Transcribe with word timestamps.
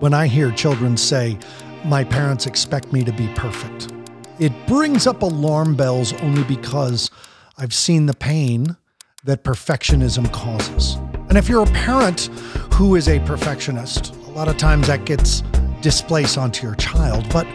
when 0.00 0.14
I 0.14 0.26
hear 0.26 0.50
children 0.50 0.96
say, 0.96 1.38
My 1.84 2.04
parents 2.04 2.46
expect 2.46 2.92
me 2.92 3.04
to 3.04 3.12
be 3.12 3.28
perfect. 3.34 3.92
It 4.38 4.52
brings 4.66 5.06
up 5.06 5.22
alarm 5.22 5.74
bells 5.74 6.12
only 6.14 6.44
because 6.44 7.10
I've 7.56 7.74
seen 7.74 8.06
the 8.06 8.14
pain 8.14 8.76
that 9.24 9.42
perfectionism 9.42 10.32
causes. 10.32 10.94
And 11.28 11.36
if 11.36 11.48
you're 11.48 11.64
a 11.64 11.72
parent 11.72 12.26
who 12.74 12.94
is 12.94 13.08
a 13.08 13.18
perfectionist, 13.20 14.14
a 14.14 14.30
lot 14.30 14.48
of 14.48 14.56
times 14.56 14.86
that 14.86 15.04
gets 15.04 15.42
displaced 15.80 16.38
onto 16.38 16.66
your 16.66 16.76
child. 16.76 17.28
But 17.32 17.46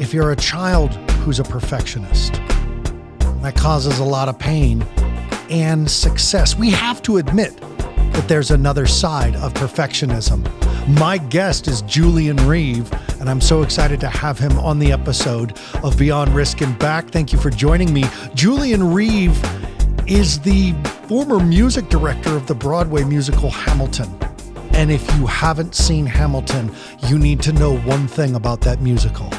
if 0.00 0.14
you're 0.14 0.32
a 0.32 0.36
child 0.36 0.94
who's 1.22 1.38
a 1.38 1.44
perfectionist, 1.44 2.34
that 3.42 3.54
causes 3.56 3.98
a 3.98 4.04
lot 4.04 4.28
of 4.28 4.38
pain 4.38 4.82
and 5.50 5.90
success. 5.90 6.56
We 6.56 6.70
have 6.70 7.02
to 7.02 7.18
admit 7.18 7.56
that 8.12 8.26
there's 8.26 8.50
another 8.50 8.86
side 8.86 9.36
of 9.36 9.52
perfectionism. 9.54 10.44
My 10.98 11.18
guest 11.18 11.68
is 11.68 11.82
Julian 11.82 12.36
Reeve, 12.48 12.92
and 13.20 13.30
I'm 13.30 13.40
so 13.40 13.62
excited 13.62 14.00
to 14.00 14.08
have 14.08 14.40
him 14.40 14.58
on 14.58 14.80
the 14.80 14.90
episode 14.90 15.56
of 15.84 15.96
Beyond 15.96 16.34
Risk 16.34 16.62
and 16.62 16.76
Back. 16.80 17.10
Thank 17.10 17.32
you 17.32 17.38
for 17.38 17.48
joining 17.48 17.92
me. 17.92 18.04
Julian 18.34 18.92
Reeve 18.92 19.38
is 20.08 20.40
the 20.40 20.72
former 21.06 21.38
music 21.38 21.88
director 21.90 22.34
of 22.36 22.48
the 22.48 22.56
Broadway 22.56 23.04
musical 23.04 23.50
Hamilton. 23.50 24.12
And 24.72 24.90
if 24.90 25.06
you 25.14 25.26
haven't 25.26 25.76
seen 25.76 26.06
Hamilton, 26.06 26.74
you 27.06 27.20
need 27.20 27.40
to 27.42 27.52
know 27.52 27.78
one 27.78 28.08
thing 28.08 28.34
about 28.34 28.60
that 28.62 28.80
musical 28.80 29.30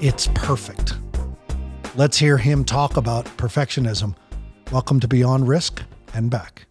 it's 0.00 0.28
perfect. 0.34 0.94
Let's 1.94 2.18
hear 2.18 2.36
him 2.36 2.64
talk 2.64 2.98
about 2.98 3.24
perfectionism. 3.38 4.14
Welcome 4.72 5.00
to 5.00 5.08
Beyond 5.08 5.48
Risk 5.48 5.82
and 6.12 6.30
Back. 6.30 6.66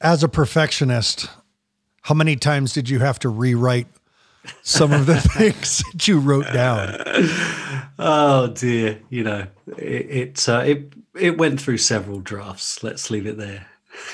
As 0.00 0.22
a 0.22 0.28
perfectionist, 0.28 1.30
how 2.06 2.14
many 2.14 2.36
times 2.36 2.72
did 2.72 2.88
you 2.88 3.00
have 3.00 3.18
to 3.18 3.28
rewrite 3.28 3.88
some 4.62 4.92
of 4.92 5.06
the 5.06 5.20
things 5.36 5.82
that 5.90 6.06
you 6.06 6.20
wrote 6.20 6.46
down? 6.52 6.96
Oh 7.98 8.52
dear, 8.54 9.00
you 9.10 9.24
know 9.24 9.48
it 9.76 9.82
it, 9.82 10.48
uh, 10.48 10.62
it 10.64 10.92
it 11.18 11.36
went 11.36 11.60
through 11.60 11.78
several 11.78 12.20
drafts. 12.20 12.84
Let's 12.84 13.10
leave 13.10 13.26
it 13.26 13.38
there. 13.38 13.66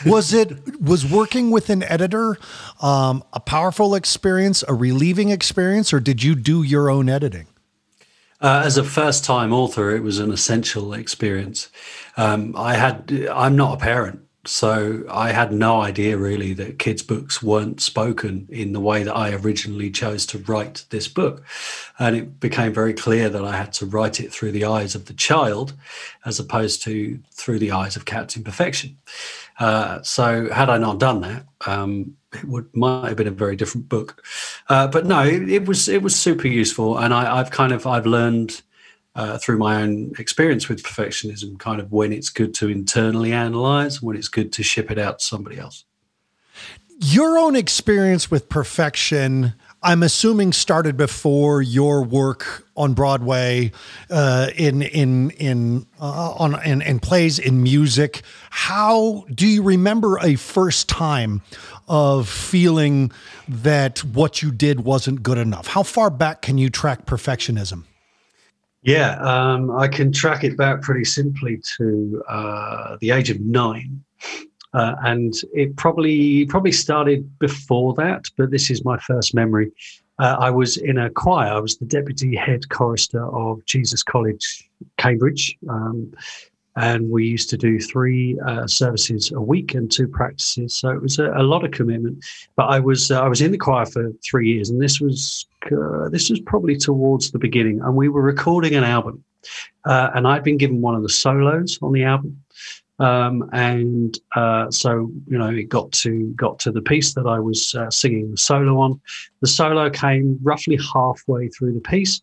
was 0.07 0.33
it 0.33 0.81
was 0.81 1.05
working 1.05 1.51
with 1.51 1.69
an 1.69 1.83
editor 1.83 2.39
um, 2.81 3.23
a 3.35 3.41
powerful 3.41 3.95
experience, 3.95 4.65
a 4.67 4.73
relieving 4.73 5.29
experience, 5.29 5.93
or 5.93 6.01
did 6.01 6.23
you 6.23 6.35
do 6.35 6.63
your 6.63 6.89
own 6.89 7.11
editing? 7.11 7.47
Uh, 8.41 8.63
as 8.65 8.79
a 8.79 8.85
first 8.85 9.23
time 9.23 9.53
author, 9.53 9.95
it 9.95 10.03
was 10.03 10.19
an 10.19 10.33
essential 10.33 10.95
experience. 10.95 11.69
Um, 12.17 12.57
I 12.57 12.73
had 12.73 13.29
I'm 13.31 13.55
not 13.55 13.75
a 13.75 13.77
parent, 13.77 14.22
so 14.45 15.05
I 15.09 15.31
had 15.31 15.53
no 15.53 15.81
idea 15.81 16.17
really 16.17 16.53
that 16.55 16.81
kids' 16.81 17.03
books 17.03 17.43
weren't 17.43 17.81
spoken 17.81 18.49
in 18.51 18.73
the 18.73 18.81
way 18.81 19.05
that 19.05 19.15
I 19.15 19.33
originally 19.35 19.91
chose 19.91 20.27
to 20.27 20.39
write 20.39 20.85
this 20.91 21.07
book. 21.07 21.45
And 21.99 22.17
it 22.17 22.41
became 22.41 22.73
very 22.73 22.93
clear 22.93 23.29
that 23.29 23.45
I 23.45 23.57
had 23.57 23.73
to 23.75 23.87
write 23.87 24.19
it 24.19 24.33
through 24.33 24.51
the 24.51 24.65
eyes 24.65 24.97
of 24.97 25.05
the 25.05 25.13
child 25.13 25.75
as 26.25 26.41
opposed 26.41 26.83
to 26.83 27.21
through 27.31 27.61
the 27.61 27.71
eyes 27.71 27.95
of 27.95 28.05
Captain 28.05 28.43
Perfection. 28.43 28.97
Uh, 29.61 30.03
so, 30.03 30.51
had 30.51 30.69
I 30.69 30.79
not 30.79 30.99
done 30.99 31.21
that, 31.21 31.47
um, 31.67 32.17
it 32.33 32.45
would 32.45 32.75
might 32.75 33.09
have 33.09 33.17
been 33.17 33.29
a 33.29 33.31
very 33.31 33.55
different 33.55 33.89
book. 33.89 34.25
Uh, 34.69 34.89
but 34.89 35.07
no, 35.07 35.23
it, 35.23 35.49
it, 35.49 35.69
was 35.69 35.89
it 35.89 36.03
was 36.03 36.17
super 36.17 36.49
useful, 36.49 36.99
and 36.99 37.15
I, 37.15 37.39
I've 37.39 37.51
kind 37.51 37.73
of 37.73 37.87
I've 37.87 38.07
learned 38.07 38.63
uh, 39.15 39.39
through 39.39 39.59
my 39.59 39.83
own 39.83 40.13
experience 40.19 40.69
with 40.69 40.83
perfectionism, 40.83 41.59
kind 41.59 41.81
of 41.81 41.93
when 41.93 42.13
it's 42.13 42.31
good 42.31 42.55
to 42.55 42.69
internally 42.69 43.33
analyze, 43.33 44.01
when 44.01 44.17
it's 44.17 44.29
good 44.29 44.53
to 44.53 44.63
ship 44.63 44.91
it 44.91 44.99
out 44.99 45.19
to 45.19 45.25
somebody 45.25 45.59
else. 45.59 45.85
Your 47.01 47.37
own 47.39 47.57
experience 47.57 48.31
with 48.31 48.49
perfection, 48.49 49.55
I'm 49.83 50.03
assuming, 50.05 50.53
started 50.53 50.97
before 50.97 51.61
your 51.61 52.05
work 52.05 52.67
on 52.77 52.95
Broadway, 52.95 53.73
uh, 54.09 54.51
in 54.55 54.83
in 54.83 55.31
in 55.31 55.87
uh, 56.01 56.33
on 56.33 56.65
in, 56.65 56.81
in 56.81 57.01
plays 57.01 57.39
in 57.41 57.63
music. 57.63 58.23
How 58.51 59.25
do 59.35 59.49
you 59.49 59.63
remember 59.63 60.19
a 60.21 60.37
first 60.37 60.89
time 60.89 61.43
of 61.89 62.29
feeling 62.29 63.11
that 63.49 64.05
what 64.05 64.41
you 64.41 64.53
did 64.53 64.85
wasn't 64.85 65.25
good 65.25 65.39
enough? 65.39 65.67
How 65.67 65.83
far 65.83 66.09
back 66.09 66.41
can 66.41 66.57
you 66.57 66.71
track 66.71 67.05
perfectionism? 67.05 67.85
Yeah, 68.83 69.13
um, 69.21 69.71
I 69.71 69.87
can 69.87 70.13
track 70.13 70.43
it 70.43 70.57
back 70.57 70.83
pretty 70.83 71.05
simply 71.05 71.63
to 71.79 72.23
uh, 72.29 72.97
the 73.01 73.13
age 73.13 73.31
of 73.31 73.41
nine. 73.41 74.03
Uh, 74.75 74.95
and 75.05 75.35
it 75.53 75.77
probably 75.77 76.47
probably 76.47 76.73
started 76.73 77.39
before 77.39 77.93
that, 77.95 78.25
but 78.37 78.51
this 78.51 78.71
is 78.71 78.85
my 78.85 78.99
first 78.99 79.35
memory. 79.35 79.71
Uh, 80.19 80.37
I 80.39 80.51
was 80.51 80.77
in 80.77 80.99
a 80.99 81.11
choir. 81.11 81.53
I 81.53 81.61
was 81.61 81.77
the 81.77 81.85
deputy 81.85 82.35
head 82.35 82.69
chorister 82.71 83.25
of 83.25 83.65
Jesus 83.67 84.03
College, 84.03 84.69
Cambridge, 84.97 85.57
um, 85.69 86.13
and 86.77 87.11
we 87.11 87.27
used 87.27 87.51
to 87.51 87.57
do 87.57 87.79
three 87.79 88.39
uh, 88.47 88.67
services 88.67 89.31
a 89.33 89.41
week 89.41 89.75
and 89.75 89.91
two 89.91 90.09
practices. 90.09 90.75
So 90.75 90.89
it 90.89 91.03
was 91.03 91.19
a, 91.19 91.31
a 91.33 91.43
lot 91.43 91.65
of 91.65 91.71
commitment. 91.71 92.25
But 92.57 92.65
I 92.65 92.81
was 92.81 93.11
uh, 93.11 93.23
I 93.23 93.29
was 93.29 93.41
in 93.41 93.53
the 93.53 93.59
choir 93.59 93.87
for 93.87 94.11
three 94.25 94.53
years, 94.53 94.71
and 94.71 94.81
this 94.81 95.01
was 95.01 95.47
uh, 95.67 96.09
this 96.09 96.31
was 96.31 96.41
probably 96.41 96.77
towards 96.77 97.31
the 97.31 97.39
beginning, 97.39 97.81
and 97.81 97.95
we 97.95 98.09
were 98.09 98.23
recording 98.23 98.75
an 98.75 98.85
album, 98.85 99.23
uh, 99.85 100.11
and 100.15 100.27
I'd 100.27 100.45
been 100.45 100.59
given 100.59 100.81
one 100.81 100.95
of 100.95 101.03
the 101.03 101.09
solos 101.09 101.79
on 101.83 101.93
the 101.93 102.05
album. 102.05 102.43
Um, 102.99 103.49
and 103.53 104.17
uh, 104.37 104.71
so 104.71 105.11
you 105.27 105.37
know 105.37 105.51
it 105.51 105.65
got 105.65 105.91
to 105.93 106.33
got 106.37 106.59
to 106.61 106.71
the 106.71 106.83
piece 106.83 107.15
that 107.15 107.27
I 107.27 107.39
was 107.39 107.75
uh, 107.75 107.91
singing 107.91 108.31
the 108.31 108.37
solo 108.37 108.79
on. 108.79 109.01
The 109.41 109.49
solo 109.49 109.91
came 109.91 110.39
roughly 110.43 110.79
halfway 110.95 111.49
through 111.49 111.75
the 111.75 111.81
piece, 111.81 112.23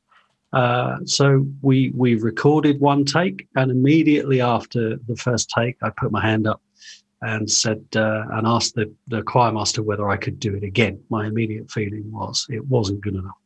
uh, 0.51 0.97
so 1.05 1.45
we 1.61 1.91
we 1.95 2.15
recorded 2.15 2.79
one 2.79 3.05
take, 3.05 3.47
and 3.55 3.69
immediately 3.69 4.41
after 4.41 4.97
the 5.07 5.15
first 5.15 5.51
take, 5.55 5.77
I 5.81 5.91
put 5.91 6.11
my 6.11 6.21
hand 6.21 6.47
up 6.47 6.61
and 7.21 7.49
said 7.49 7.85
uh, 7.95 8.23
and 8.31 8.47
asked 8.47 8.75
the 8.75 8.91
the 9.07 9.21
choir 9.21 9.51
master 9.51 9.83
whether 9.83 10.09
I 10.09 10.17
could 10.17 10.39
do 10.39 10.55
it 10.55 10.63
again. 10.63 11.01
My 11.09 11.27
immediate 11.27 11.69
feeling 11.69 12.11
was 12.11 12.47
it 12.49 12.65
wasn't 12.67 13.01
good 13.01 13.15
enough. 13.15 13.37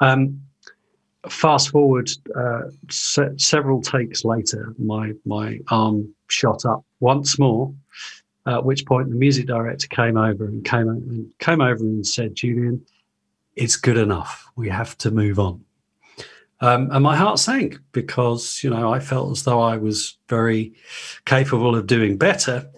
Um, 0.00 0.40
fast 1.28 1.70
forward 1.70 2.10
uh, 2.36 2.62
se- 2.90 3.36
several 3.36 3.82
takes 3.82 4.24
later, 4.24 4.74
my 4.78 5.12
my 5.24 5.58
arm 5.68 6.14
shot 6.28 6.64
up 6.64 6.84
once 7.00 7.38
more. 7.38 7.74
At 8.46 8.64
which 8.64 8.86
point, 8.86 9.10
the 9.10 9.16
music 9.16 9.46
director 9.46 9.86
came 9.88 10.16
over 10.16 10.46
and 10.46 10.64
came 10.64 10.88
and 10.88 11.28
came 11.40 11.60
over 11.60 11.82
and 11.82 12.06
said, 12.06 12.36
"Julian, 12.36 12.86
it's 13.56 13.76
good 13.76 13.98
enough. 13.98 14.48
We 14.54 14.68
have 14.68 14.96
to 14.98 15.10
move 15.10 15.40
on." 15.40 15.64
Um, 16.60 16.90
and 16.92 17.02
my 17.02 17.16
heart 17.16 17.38
sank 17.38 17.78
because, 17.92 18.62
you 18.62 18.70
know, 18.70 18.92
I 18.92 19.00
felt 19.00 19.32
as 19.32 19.44
though 19.44 19.60
I 19.60 19.76
was 19.76 20.16
very 20.28 20.74
capable 21.24 21.74
of 21.74 21.86
doing 21.86 22.18
better. 22.18 22.70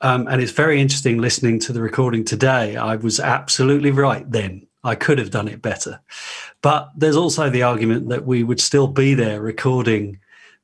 Um, 0.00 0.28
and 0.28 0.42
it's 0.42 0.52
very 0.52 0.80
interesting 0.80 1.18
listening 1.18 1.58
to 1.60 1.72
the 1.72 1.80
recording 1.80 2.24
today. 2.24 2.76
I 2.76 2.96
was 2.96 3.18
absolutely 3.20 3.90
right 3.90 4.30
then. 4.30 4.66
I 4.82 4.94
could 4.94 5.18
have 5.18 5.30
done 5.30 5.48
it 5.48 5.62
better. 5.62 6.00
But 6.60 6.90
there's 6.94 7.16
also 7.16 7.48
the 7.48 7.62
argument 7.62 8.10
that 8.10 8.26
we 8.26 8.42
would 8.42 8.60
still 8.60 8.86
be 8.86 9.14
there 9.14 9.40
recording 9.40 10.20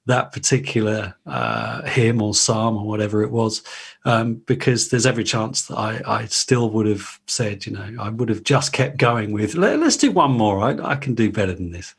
that 0.07 0.33
particular 0.33 1.15
uh, 1.27 1.83
hymn 1.83 2.21
or 2.21 2.35
psalm 2.35 2.77
or 2.77 2.87
whatever 2.87 3.23
it 3.23 3.31
was, 3.31 3.63
um, 4.05 4.35
because 4.47 4.89
there's 4.89 5.07
every 5.07 5.25
chance 5.25 5.63
that 5.67 5.77
I, 5.77 6.03
I, 6.07 6.25
still 6.27 6.71
would 6.71 6.87
have 6.87 7.21
said, 7.27 7.65
you 7.65 7.73
know, 7.73 7.97
I 8.01 8.09
would 8.09 8.29
have 8.29 8.43
just 8.43 8.73
kept 8.73 8.97
going 8.97 9.31
with, 9.33 9.55
Let, 9.55 9.79
us 9.81 9.97
do 9.97 10.11
one 10.11 10.33
more. 10.33 10.61
I, 10.61 10.93
I 10.93 10.97
can 10.97 11.15
do 11.15 11.31
better 11.31 11.53
than 11.53 11.71
this 11.71 11.95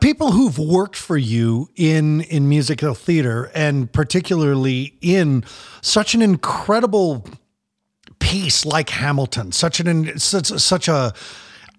people 0.00 0.32
who've 0.32 0.58
worked 0.58 0.96
for 0.96 1.16
you 1.16 1.70
in 1.76 2.22
in 2.22 2.48
musical 2.48 2.94
theater 2.94 3.50
and 3.54 3.92
particularly 3.92 4.96
in 5.00 5.44
such 5.82 6.14
an 6.14 6.22
incredible 6.22 7.26
piece 8.18 8.64
like 8.64 8.90
Hamilton, 8.90 9.52
such 9.52 9.80
an 9.80 10.18
such 10.18 10.46
such 10.46 10.88
a 10.88 11.12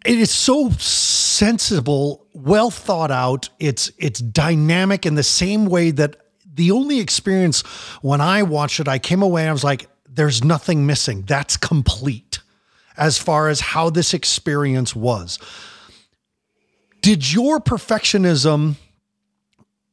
it 0.06 0.18
is 0.18 0.32
so 0.32 0.70
sensible, 0.72 2.26
well 2.34 2.72
thought 2.72 3.12
out. 3.12 3.50
It's 3.60 3.92
it's 3.98 4.20
dynamic 4.20 5.06
in 5.06 5.16
the 5.16 5.24
same 5.24 5.66
way 5.66 5.92
that 5.92 6.18
the 6.54 6.72
only 6.72 7.00
experience 7.00 7.62
when 8.02 8.20
I 8.20 8.44
watched 8.44 8.80
it, 8.80 8.88
I 8.88 9.00
came 9.00 9.22
away 9.22 9.48
I 9.48 9.52
was 9.52 9.64
like, 9.64 9.88
there's 10.10 10.44
nothing 10.44 10.86
missing. 10.86 11.24
That's 11.24 11.56
complete 11.56 12.40
as 12.98 13.18
far 13.18 13.48
as 13.48 13.62
how 13.62 13.90
this 13.90 14.14
experience 14.14 14.96
was. 14.96 15.40
Did 17.02 17.32
your 17.34 17.60
perfectionism 17.60 18.76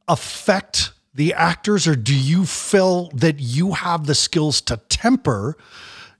affect 0.07 0.91
the 1.13 1.33
actors, 1.33 1.87
or 1.87 1.95
do 1.95 2.15
you 2.15 2.45
feel 2.45 3.09
that 3.15 3.39
you 3.39 3.73
have 3.73 4.05
the 4.05 4.15
skills 4.15 4.61
to 4.61 4.77
temper? 4.89 5.57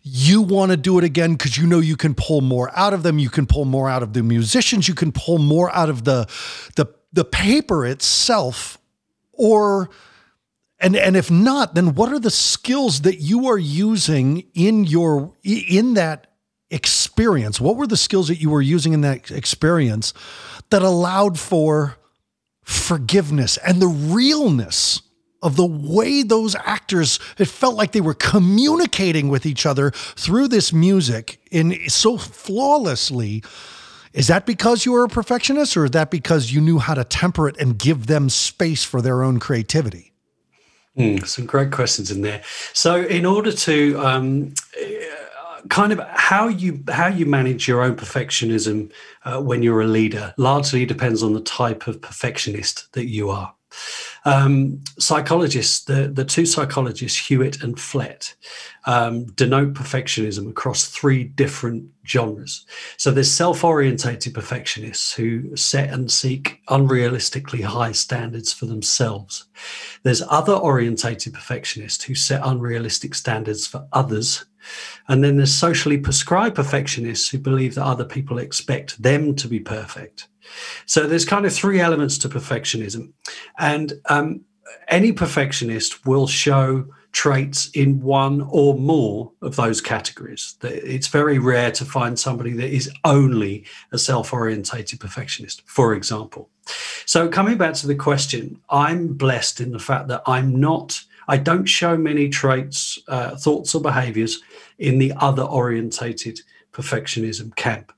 You 0.02 0.42
want 0.42 0.72
to 0.72 0.78
do 0.78 0.98
it 0.98 1.04
again 1.04 1.34
because 1.34 1.58
you 1.58 1.68
know 1.68 1.80
you 1.80 1.96
can 1.96 2.16
pull 2.16 2.42
more 2.42 2.72
out 2.76 2.94
of 2.94 3.04
them. 3.04 3.20
You 3.20 3.30
can 3.30 3.46
pull 3.46 3.66
more 3.66 3.88
out 3.90 4.02
of 4.02 4.14
the 4.14 4.24
musicians. 4.24 4.88
You 4.88 4.96
can 4.96 5.12
pull 5.12 5.38
more 5.38 5.70
out 5.76 5.90
of 5.90 6.06
the 6.06 6.28
the 6.76 6.88
the 7.14 7.26
paper 7.26 7.86
itself, 7.86 8.80
or 9.34 9.90
and 10.80 10.96
and 10.96 11.16
if 11.16 11.30
not, 11.30 11.76
then 11.76 11.94
what 11.94 12.12
are 12.12 12.20
the 12.20 12.32
skills 12.32 13.02
that 13.02 13.20
you 13.20 13.48
are 13.48 13.58
using 13.58 14.46
in 14.54 14.86
your 14.86 15.34
in 15.44 15.94
that 15.94 16.29
experience? 16.72 17.60
What 17.60 17.76
were 17.76 17.88
the 17.88 17.98
skills 17.98 18.28
that 18.28 18.40
you 18.40 18.50
were 18.50 18.62
using 18.62 18.94
in 18.94 19.02
that 19.02 19.32
experience 19.32 20.14
that 20.70 20.82
allowed 20.82 21.40
for 21.40 21.98
forgiveness 22.64 23.58
and 23.58 23.82
the 23.82 23.88
realness 23.88 25.02
of 25.42 25.56
the 25.56 25.66
way 25.66 26.22
those 26.22 26.56
actors 26.56 27.20
it 27.38 27.48
felt 27.48 27.76
like 27.76 27.94
they 27.94 28.02
were 28.02 28.14
communicating 28.14 29.30
with 29.30 29.46
each 29.46 29.66
other 29.66 29.92
through 29.92 30.48
this 30.48 30.74
music 30.74 31.40
in 31.52 31.90
so 31.90 32.18
flawlessly? 32.18 33.44
Is 34.12 34.28
that 34.28 34.46
because 34.46 34.86
you 34.86 34.92
were 34.92 35.04
a 35.04 35.10
perfectionist 35.10 35.78
or 35.78 35.86
is 35.86 35.92
that 35.92 36.12
because 36.12 36.52
you 36.52 36.62
knew 36.62 36.80
how 36.80 36.94
to 36.94 37.04
temper 37.04 37.48
it 37.48 37.58
and 37.58 37.78
give 37.78 38.08
them 38.08 38.30
space 38.30 38.84
for 38.84 39.02
their 39.02 39.24
own 39.24 39.40
creativity? 39.40 40.14
Mm, 40.98 41.26
some 41.26 41.46
great 41.46 41.72
questions 41.72 42.12
in 42.12 42.22
there. 42.22 42.42
So 42.74 43.02
in 43.04 43.26
order 43.26 43.52
to 43.52 44.00
um, 44.00 44.54
kind 45.70 45.92
of 45.92 46.00
how 46.10 46.48
you 46.48 46.84
how 46.90 47.08
you 47.08 47.26
manage 47.26 47.68
your 47.68 47.82
own 47.82 47.96
perfectionism 47.96 48.92
uh, 49.26 49.42
when 49.42 49.64
you're 49.64 49.82
a 49.82 49.88
leader 49.88 50.34
largely 50.38 50.86
depends 50.86 51.24
on 51.24 51.34
the 51.34 51.42
type 51.42 51.88
of 51.88 52.02
perfectionist 52.02 52.92
that 52.94 53.08
you 53.08 53.30
are 53.30 53.54
um, 54.26 54.82
psychologists, 54.98 55.86
the, 55.86 56.08
the 56.08 56.26
two 56.26 56.46
psychologists, 56.46 57.28
Hewitt 57.28 57.62
and 57.64 57.80
Flett, 57.80 58.36
um, 58.86 59.26
denote 59.34 59.74
perfectionism 59.74 60.50
across 60.50 60.88
three 60.88 61.24
different 61.24 61.90
genres. 62.06 62.66
So 62.98 63.12
there's 63.12 63.32
self-orientated 63.32 64.34
perfectionists 64.34 65.14
who 65.14 65.56
set 65.56 65.90
and 65.92 66.12
seek 66.12 66.62
unrealistically 66.68 67.64
high 67.64 67.92
standards 67.92 68.52
for 68.52 68.66
themselves. 68.66 69.46
There's 70.04 70.24
other 70.30 70.54
orientated 70.54 71.34
perfectionists 71.34 72.04
who 72.04 72.16
set 72.16 72.42
unrealistic 72.44 73.16
standards 73.16 73.68
for 73.68 73.88
others. 73.94 74.46
And 75.08 75.24
then 75.24 75.38
there's 75.38 75.54
socially 75.54 75.98
prescribed 75.98 76.56
perfectionists 76.56 77.30
who 77.30 77.38
believe 77.38 77.76
that 77.76 77.86
other 77.86 78.06
people 78.06 78.38
expect 78.38 79.02
them 79.02 79.36
to 79.36 79.48
be 79.48 79.60
perfect. 79.60 80.28
So 80.86 81.08
there's 81.08 81.26
kind 81.26 81.46
of 81.46 81.54
three 81.54 81.80
elements 81.80 82.18
to 82.20 82.30
perfectionism. 82.30 83.12
And 83.58 83.94
um, 84.06 84.42
any 84.88 85.12
perfectionist 85.12 86.06
will 86.06 86.28
show 86.28 86.86
traits 87.12 87.70
in 87.72 88.02
one 88.02 88.48
or 88.50 88.76
more 88.76 89.32
of 89.42 89.56
those 89.56 89.82
categories. 89.82 90.56
It's 90.62 91.08
very 91.08 91.40
rare 91.40 91.72
to 91.72 91.86
find 91.86 92.20
somebody 92.20 92.54
that 92.54 92.70
is 92.70 92.92
only 93.04 93.66
a 93.92 93.98
self 93.98 94.34
orientated 94.34 95.00
perfectionist, 95.00 95.64
for 95.66 95.94
example. 95.94 96.50
So, 97.06 97.28
coming 97.28 97.58
back 97.58 97.74
to 97.76 97.88
the 97.88 97.96
question, 97.96 98.60
I'm 98.70 99.14
blessed 99.14 99.60
in 99.62 99.72
the 99.72 99.80
fact 99.80 100.08
that 100.10 100.22
I'm 100.28 100.60
not, 100.60 101.02
I 101.28 101.38
don't 101.38 101.66
show 101.66 101.98
many 101.98 102.30
traits, 102.30 103.00
uh, 103.08 103.36
thoughts, 103.36 103.74
or 103.74 103.82
behaviors 103.82 104.40
in 104.80 104.98
the 104.98 105.14
other 105.18 105.44
orientated 105.44 106.42
perfectionism 106.72 107.56
camp, 107.56 107.92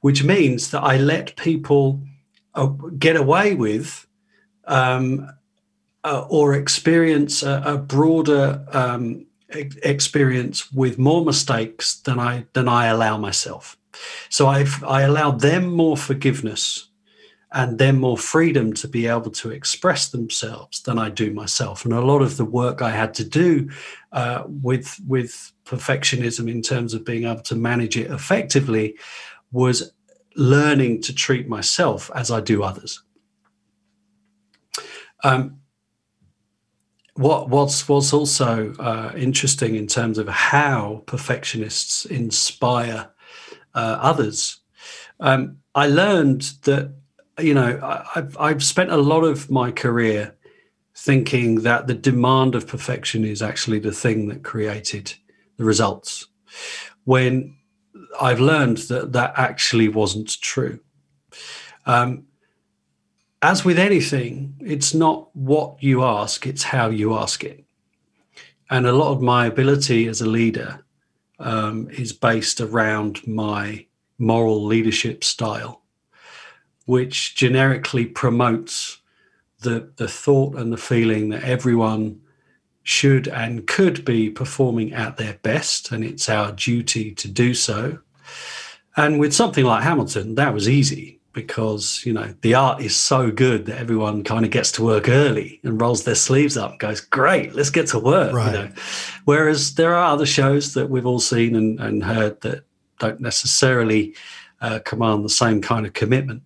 which 0.00 0.22
means 0.22 0.70
that 0.70 0.82
I 0.82 0.98
let 0.98 1.36
people 1.36 2.00
uh, 2.54 2.66
get 2.98 3.16
away 3.16 3.54
with 3.54 4.06
um, 4.66 5.28
uh, 6.04 6.26
or 6.28 6.54
experience 6.54 7.42
a, 7.42 7.62
a 7.64 7.78
broader 7.78 8.64
um, 8.72 9.26
experience 9.48 10.72
with 10.72 10.98
more 10.98 11.24
mistakes 11.24 11.96
than 12.00 12.18
I 12.18 12.46
than 12.52 12.68
I 12.68 12.86
allow 12.86 13.16
myself. 13.16 13.76
So 14.28 14.46
I've 14.46 14.82
I 14.84 15.02
allow 15.02 15.30
them 15.30 15.66
more 15.66 15.96
forgiveness 15.96 16.88
and 17.52 17.78
them 17.78 17.98
more 17.98 18.18
freedom 18.18 18.72
to 18.74 18.88
be 18.88 19.06
able 19.06 19.30
to 19.30 19.50
express 19.50 20.08
themselves 20.08 20.82
than 20.82 20.98
I 20.98 21.10
do 21.10 21.32
myself. 21.32 21.84
And 21.84 21.94
a 21.94 22.00
lot 22.00 22.20
of 22.20 22.36
the 22.36 22.44
work 22.44 22.82
I 22.82 22.90
had 22.90 23.14
to 23.14 23.24
do 23.24 23.70
uh, 24.12 24.42
with 24.46 25.00
with 25.06 25.52
perfectionism 25.66 26.50
in 26.50 26.62
terms 26.62 26.94
of 26.94 27.04
being 27.04 27.24
able 27.24 27.42
to 27.42 27.54
manage 27.54 27.96
it 27.96 28.10
effectively 28.10 28.96
was 29.52 29.92
learning 30.36 31.02
to 31.02 31.14
treat 31.14 31.48
myself 31.48 32.10
as 32.14 32.30
I 32.30 32.40
do 32.40 32.62
others. 32.62 33.02
Um, 35.24 35.60
what 37.14 37.48
what's 37.48 37.88
what's 37.88 38.12
also 38.12 38.74
uh, 38.74 39.12
interesting 39.16 39.74
in 39.74 39.86
terms 39.86 40.18
of 40.18 40.28
how 40.28 41.02
perfectionists 41.06 42.04
inspire 42.04 43.08
uh, 43.74 43.98
others. 44.00 44.60
Um, 45.20 45.58
I 45.74 45.86
learned 45.88 46.42
that 46.62 46.92
you 47.40 47.54
know 47.54 47.80
I, 47.82 48.26
I've 48.38 48.62
spent 48.62 48.90
a 48.90 48.98
lot 48.98 49.24
of 49.24 49.50
my 49.50 49.70
career 49.72 50.36
thinking 50.94 51.62
that 51.62 51.86
the 51.86 51.94
demand 51.94 52.54
of 52.54 52.66
perfection 52.66 53.24
is 53.24 53.42
actually 53.42 53.78
the 53.78 53.92
thing 53.92 54.28
that 54.28 54.42
created 54.42 55.14
the 55.56 55.64
results. 55.64 56.26
When 57.04 57.56
I've 58.20 58.40
learned 58.40 58.78
that 58.88 59.12
that 59.12 59.34
actually 59.36 59.88
wasn't 59.88 60.40
true. 60.40 60.80
Um, 61.86 62.24
as 63.42 63.64
with 63.64 63.78
anything, 63.78 64.56
it's 64.60 64.94
not 64.94 65.28
what 65.36 65.82
you 65.82 66.02
ask, 66.02 66.46
it's 66.46 66.64
how 66.64 66.88
you 66.88 67.14
ask 67.14 67.44
it. 67.44 67.64
And 68.70 68.86
a 68.86 68.92
lot 68.92 69.12
of 69.12 69.22
my 69.22 69.46
ability 69.46 70.08
as 70.08 70.20
a 70.20 70.26
leader 70.26 70.84
um, 71.38 71.88
is 71.90 72.12
based 72.12 72.60
around 72.60 73.26
my 73.26 73.86
moral 74.18 74.64
leadership 74.64 75.22
style, 75.22 75.82
which 76.86 77.36
generically 77.36 78.06
promotes 78.06 78.98
the, 79.60 79.92
the 79.96 80.08
thought 80.08 80.56
and 80.56 80.72
the 80.72 80.76
feeling 80.76 81.28
that 81.28 81.44
everyone 81.44 82.20
should 82.86 83.26
and 83.26 83.66
could 83.66 84.04
be 84.04 84.30
performing 84.30 84.94
at 84.94 85.16
their 85.16 85.34
best, 85.42 85.90
and 85.90 86.04
it's 86.04 86.28
our 86.28 86.52
duty 86.52 87.10
to 87.10 87.26
do 87.26 87.52
so. 87.52 87.98
And 88.96 89.18
with 89.18 89.34
something 89.34 89.64
like 89.64 89.82
Hamilton, 89.82 90.36
that 90.36 90.54
was 90.54 90.68
easy 90.68 91.18
because 91.32 92.00
you 92.06 92.12
know 92.12 92.32
the 92.42 92.54
art 92.54 92.80
is 92.80 92.94
so 92.94 93.32
good 93.32 93.66
that 93.66 93.78
everyone 93.78 94.22
kind 94.22 94.44
of 94.44 94.52
gets 94.52 94.70
to 94.70 94.84
work 94.84 95.08
early 95.08 95.60
and 95.64 95.80
rolls 95.80 96.04
their 96.04 96.14
sleeves 96.14 96.56
up 96.56 96.70
and 96.70 96.80
goes 96.80 97.00
great 97.00 97.54
let's 97.54 97.68
get 97.68 97.86
to 97.86 97.98
work 97.98 98.32
right. 98.32 98.46
you 98.46 98.52
know 98.52 98.70
whereas 99.26 99.74
there 99.74 99.94
are 99.94 100.14
other 100.14 100.24
shows 100.24 100.72
that 100.72 100.88
we've 100.88 101.04
all 101.04 101.20
seen 101.20 101.54
and, 101.54 101.78
and 101.78 102.02
heard 102.02 102.40
that 102.40 102.64
don't 103.00 103.20
necessarily 103.20 104.14
uh, 104.62 104.78
command 104.86 105.26
the 105.26 105.28
same 105.28 105.60
kind 105.60 105.84
of 105.84 105.92
commitment 105.92 106.42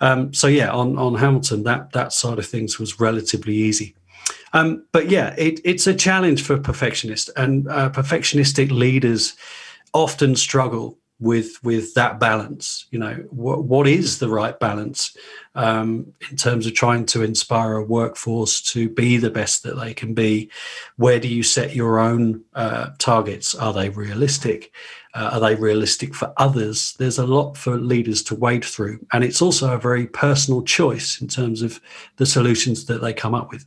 um, 0.00 0.32
so 0.32 0.46
yeah 0.46 0.70
on 0.70 0.96
on 0.96 1.16
hamilton 1.16 1.64
that 1.64 1.90
that 1.90 2.12
side 2.12 2.38
of 2.38 2.46
things 2.46 2.78
was 2.78 3.00
relatively 3.00 3.54
easy 3.54 3.96
um, 4.52 4.86
but 4.92 5.10
yeah, 5.10 5.34
it, 5.36 5.60
it's 5.64 5.86
a 5.86 5.94
challenge 5.94 6.42
for 6.42 6.58
perfectionists, 6.58 7.28
and 7.36 7.68
uh, 7.68 7.90
perfectionistic 7.90 8.70
leaders 8.70 9.36
often 9.92 10.36
struggle 10.36 10.98
with 11.20 11.62
with 11.64 11.94
that 11.94 12.20
balance. 12.20 12.86
You 12.90 12.98
know, 12.98 13.14
wh- 13.30 13.64
what 13.64 13.86
is 13.86 14.18
the 14.18 14.28
right 14.28 14.58
balance 14.58 15.16
um, 15.54 16.12
in 16.30 16.36
terms 16.36 16.66
of 16.66 16.74
trying 16.74 17.06
to 17.06 17.22
inspire 17.22 17.74
a 17.74 17.84
workforce 17.84 18.60
to 18.72 18.88
be 18.88 19.16
the 19.16 19.30
best 19.30 19.62
that 19.64 19.78
they 19.78 19.94
can 19.94 20.14
be? 20.14 20.50
Where 20.96 21.18
do 21.18 21.28
you 21.28 21.42
set 21.42 21.74
your 21.74 21.98
own 21.98 22.44
uh, 22.54 22.90
targets? 22.98 23.54
Are 23.54 23.72
they 23.72 23.90
realistic? 23.90 24.72
Uh, 25.14 25.30
are 25.32 25.40
they 25.40 25.54
realistic 25.54 26.14
for 26.14 26.32
others? 26.36 26.94
There's 26.98 27.18
a 27.18 27.26
lot 27.26 27.56
for 27.56 27.76
leaders 27.78 28.22
to 28.24 28.34
wade 28.34 28.64
through, 28.64 29.04
and 29.12 29.24
it's 29.24 29.42
also 29.42 29.72
a 29.72 29.78
very 29.78 30.06
personal 30.06 30.62
choice 30.62 31.20
in 31.20 31.28
terms 31.28 31.62
of 31.62 31.80
the 32.16 32.26
solutions 32.26 32.86
that 32.86 33.00
they 33.00 33.12
come 33.12 33.34
up 33.34 33.50
with. 33.50 33.66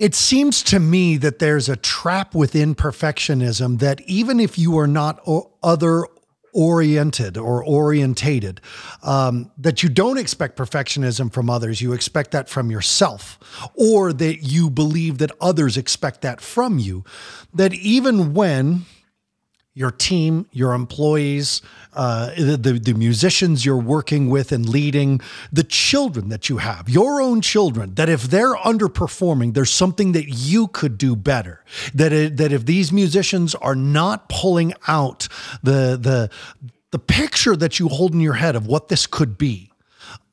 It 0.00 0.14
seems 0.14 0.62
to 0.62 0.80
me 0.80 1.18
that 1.18 1.40
there's 1.40 1.68
a 1.68 1.76
trap 1.76 2.34
within 2.34 2.74
perfectionism 2.74 3.80
that 3.80 4.00
even 4.06 4.40
if 4.40 4.58
you 4.58 4.78
are 4.78 4.86
not 4.86 5.20
other 5.62 6.06
oriented 6.54 7.36
or 7.36 7.62
orientated, 7.62 8.62
um, 9.02 9.50
that 9.58 9.82
you 9.82 9.90
don't 9.90 10.16
expect 10.16 10.56
perfectionism 10.56 11.30
from 11.30 11.50
others, 11.50 11.82
you 11.82 11.92
expect 11.92 12.30
that 12.30 12.48
from 12.48 12.70
yourself, 12.70 13.38
or 13.74 14.14
that 14.14 14.38
you 14.42 14.70
believe 14.70 15.18
that 15.18 15.32
others 15.38 15.76
expect 15.76 16.22
that 16.22 16.40
from 16.40 16.78
you. 16.78 17.04
That 17.52 17.74
even 17.74 18.32
when 18.32 18.86
your 19.74 19.90
team, 19.90 20.46
your 20.50 20.74
employees, 20.74 21.62
uh, 21.92 22.30
the, 22.36 22.80
the, 22.82 22.92
musicians 22.94 23.64
you're 23.64 23.76
working 23.76 24.28
with 24.28 24.50
and 24.50 24.68
leading, 24.68 25.20
the 25.52 25.62
children 25.62 26.28
that 26.28 26.48
you 26.48 26.58
have, 26.58 26.88
your 26.88 27.20
own 27.20 27.40
children, 27.40 27.94
that 27.94 28.08
if 28.08 28.24
they're 28.24 28.56
underperforming, 28.56 29.54
there's 29.54 29.70
something 29.70 30.12
that 30.12 30.26
you 30.26 30.66
could 30.66 30.98
do 30.98 31.14
better. 31.14 31.64
That 31.94 32.12
it, 32.12 32.36
that 32.38 32.52
if 32.52 32.66
these 32.66 32.92
musicians 32.92 33.54
are 33.54 33.76
not 33.76 34.28
pulling 34.28 34.74
out 34.88 35.28
the 35.62 35.96
the 36.00 36.30
the 36.90 36.98
picture 36.98 37.54
that 37.54 37.78
you 37.78 37.88
hold 37.88 38.12
in 38.12 38.20
your 38.20 38.34
head 38.34 38.56
of 38.56 38.66
what 38.66 38.88
this 38.88 39.06
could 39.06 39.38
be, 39.38 39.70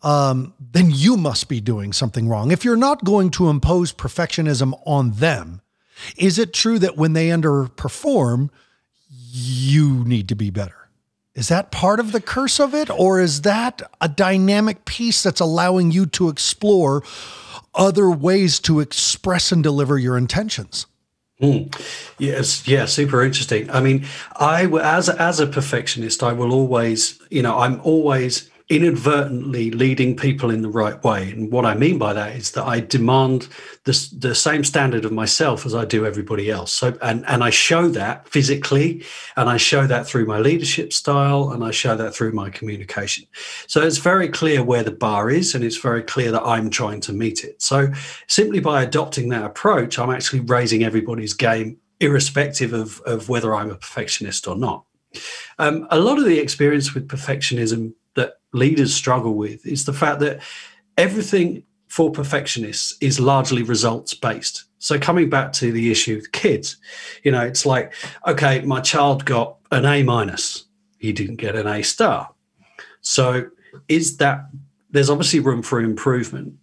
um, 0.02 0.56
then 0.60 0.90
you 0.92 1.16
must 1.16 1.48
be 1.48 1.62
doing 1.62 1.94
something 1.94 2.28
wrong. 2.28 2.52
If 2.52 2.66
you're 2.66 2.76
not 2.76 3.04
going 3.04 3.30
to 3.32 3.50
impose 3.50 3.94
perfectionism 3.94 4.80
on 4.86 5.12
them, 5.12 5.62
is 6.16 6.40
it 6.40 6.54
true 6.54 6.80
that 6.80 6.98
when 6.98 7.14
they 7.14 7.30
underperform, 7.30 8.50
you 9.10 10.04
need 10.06 10.30
to 10.30 10.36
be 10.36 10.50
better. 10.50 10.90
Is 11.36 11.50
that 11.50 11.72
part 11.72 12.00
of 12.00 12.14
the 12.14 12.22
curse 12.22 12.60
of 12.60 12.74
it? 12.74 12.90
Or 12.90 13.22
is 13.22 13.42
that 13.42 13.82
a 14.02 14.10
dynamic 14.10 14.86
piece 14.86 15.22
that's 15.22 15.40
allowing 15.40 15.92
you 15.92 16.08
to 16.08 16.30
explore 16.30 17.04
other 17.76 18.10
ways 18.10 18.60
to 18.62 18.80
express 18.80 19.52
and 19.52 19.62
deliver 19.62 20.00
your 20.00 20.18
intentions? 20.18 20.88
Mm. 21.40 21.72
Yes, 22.18 22.68
yeah, 22.68 22.86
super 22.86 23.24
interesting. 23.24 23.70
I 23.70 23.80
mean, 23.80 24.08
I 24.38 24.66
as 24.82 25.08
as 25.08 25.40
a 25.40 25.46
perfectionist, 25.46 26.24
I 26.24 26.34
will 26.34 26.52
always, 26.52 27.22
you 27.30 27.44
know, 27.44 27.60
I'm 27.60 27.80
always 27.82 28.50
inadvertently 28.70 29.72
leading 29.72 30.14
people 30.14 30.50
in 30.50 30.62
the 30.62 30.70
right 30.70 31.02
way. 31.02 31.32
And 31.32 31.50
what 31.50 31.66
I 31.66 31.74
mean 31.74 31.98
by 31.98 32.12
that 32.12 32.36
is 32.36 32.52
that 32.52 32.66
I 32.66 32.82
demand 32.82 33.48
the, 33.86 34.10
the 34.18 34.36
same 34.36 34.66
standard 34.66 35.06
of 35.06 35.14
myself 35.14 35.66
as 35.66 35.74
I 35.74 35.86
do 35.86 36.06
everybody 36.06 36.52
else. 36.52 36.74
So, 36.74 36.98
and, 37.02 37.24
and 37.28 37.46
I 37.46 37.50
show 37.50 37.88
that 37.88 38.28
physically, 38.28 39.06
and 39.38 39.50
I 39.50 39.56
show 39.56 39.88
that 39.88 40.06
through 40.06 40.26
my 40.26 40.40
leadership 40.40 40.92
style, 40.92 41.52
and 41.52 41.64
I 41.64 41.72
show 41.72 41.96
that 41.96 42.14
through 42.14 42.34
my 42.34 42.50
communication. 42.50 43.26
So 43.68 43.82
it's 43.82 44.00
very 44.00 44.28
clear 44.28 44.62
where 44.62 44.84
the 44.84 44.92
bar 44.92 45.30
is, 45.30 45.56
and 45.56 45.64
it's 45.64 45.78
very 45.78 46.04
clear 46.04 46.32
that 46.32 46.44
I'm 46.44 46.70
trying 46.70 47.00
to 47.02 47.14
meet 47.14 47.46
it. 47.46 47.62
So 47.62 47.94
simply 48.28 48.60
by 48.60 48.84
adopting 48.84 49.30
that 49.30 49.46
approach, 49.46 49.98
I'm 49.98 50.12
actually 50.12 50.42
raising 50.42 50.84
everybody's 50.84 51.34
game, 51.34 51.78
irrespective 52.02 52.74
of, 52.74 53.00
of 53.06 53.30
whether 53.30 53.56
I'm 53.56 53.72
a 53.72 53.76
perfectionist 53.76 54.46
or 54.46 54.58
not. 54.58 54.84
Um, 55.58 55.88
a 55.90 56.00
lot 56.00 56.20
of 56.20 56.26
the 56.26 56.38
experience 56.38 56.94
with 56.94 57.08
perfectionism 57.08 57.94
leaders 58.54 58.94
struggle 58.94 59.34
with 59.36 59.66
is 59.66 59.86
the 59.86 59.94
fact 59.94 60.20
that 60.20 60.42
everything 60.98 61.64
for 61.88 62.12
perfectionists 62.12 62.96
is 63.02 63.20
largely 63.20 63.64
results 63.64 64.14
based. 64.14 64.66
So 64.80 65.00
coming 65.00 65.30
back 65.30 65.54
to 65.54 65.72
the 65.72 65.92
issue 65.92 66.18
of 66.18 66.32
kids, 66.32 66.78
you 67.24 67.32
know, 67.32 67.42
it's 67.42 67.66
like, 67.66 67.94
okay, 68.28 68.62
my 68.62 68.82
child 68.82 69.26
got 69.26 69.58
an 69.72 69.86
A 69.86 70.04
minus, 70.04 70.66
he 71.00 71.12
didn't 71.12 71.38
get 71.38 71.56
an 71.56 71.68
A 71.68 71.82
star. 71.84 72.30
So 73.02 73.48
is 73.88 74.18
that 74.18 74.48
there's 74.92 75.10
obviously 75.10 75.40
room 75.40 75.62
for 75.62 75.80
improvement. 75.82 76.54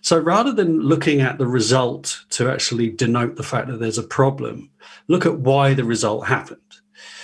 So 0.00 0.18
rather 0.18 0.52
than 0.52 0.80
looking 0.80 1.20
at 1.20 1.38
the 1.38 1.46
result 1.46 2.24
to 2.30 2.50
actually 2.50 2.90
denote 2.90 3.36
the 3.36 3.42
fact 3.42 3.68
that 3.68 3.80
there's 3.80 3.98
a 3.98 4.02
problem, 4.02 4.70
look 5.08 5.24
at 5.24 5.38
why 5.38 5.74
the 5.74 5.84
result 5.84 6.26
happened. 6.26 6.60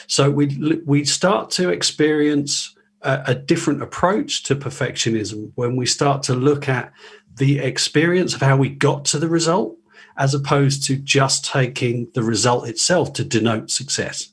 So 0.07 0.31
we 0.31 0.81
we 0.85 1.05
start 1.05 1.51
to 1.53 1.69
experience 1.69 2.75
a, 3.03 3.23
a 3.29 3.35
different 3.35 3.83
approach 3.83 4.43
to 4.45 4.57
perfectionism 4.57 5.53
when 5.55 5.77
we 5.77 5.87
start 5.87 6.23
to 6.25 6.35
look 6.35 6.69
at 6.69 6.93
the 7.37 7.59
experience 7.59 8.35
of 8.35 8.41
how 8.41 8.57
we 8.57 8.69
got 8.69 9.05
to 9.07 9.19
the 9.19 9.29
result 9.29 9.77
as 10.17 10.35
opposed 10.35 10.85
to 10.85 10.97
just 10.97 11.45
taking 11.45 12.09
the 12.15 12.23
result 12.23 12.69
itself 12.69 13.13
to 13.15 13.25
denote 13.25 13.71
success. 13.71 14.31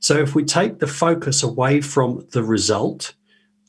So 0.00 0.18
if 0.18 0.34
we 0.34 0.44
take 0.44 0.78
the 0.78 0.86
focus 0.86 1.42
away 1.42 1.80
from 1.80 2.26
the 2.32 2.42
result, 2.42 3.14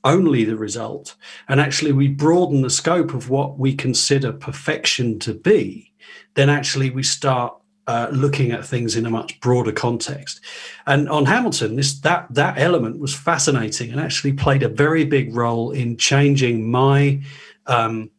only 0.04 0.46
the 0.46 0.56
result, 0.56 1.16
and 1.50 1.60
actually 1.60 1.92
we 1.92 2.08
broaden 2.08 2.62
the 2.62 2.70
scope 2.70 3.14
of 3.14 3.30
what 3.30 3.58
we 3.58 3.76
consider 3.76 4.32
perfection 4.32 5.20
to 5.20 5.34
be, 5.34 5.92
then 6.36 6.50
actually 6.50 6.90
we 6.90 7.04
start 7.04 7.54
uh, 7.88 8.08
looking 8.12 8.52
at 8.52 8.66
things 8.66 8.96
in 8.96 9.06
a 9.06 9.10
much 9.10 9.40
broader 9.40 9.72
context. 9.72 10.42
And 10.88 11.10
on 11.10 11.26
Hamilton, 11.26 11.76
this 11.76 12.00
that 12.02 12.28
that 12.32 12.58
element 12.58 13.00
was 13.00 13.14
fascinating 13.14 13.92
and 13.92 14.00
actually 14.00 14.34
played 14.34 14.64
a 14.64 14.70
very 14.70 15.06
big 15.06 15.36
role 15.36 15.72
in 15.72 15.98
changing 15.98 16.70
my 16.70 17.22
um, 17.68 18.10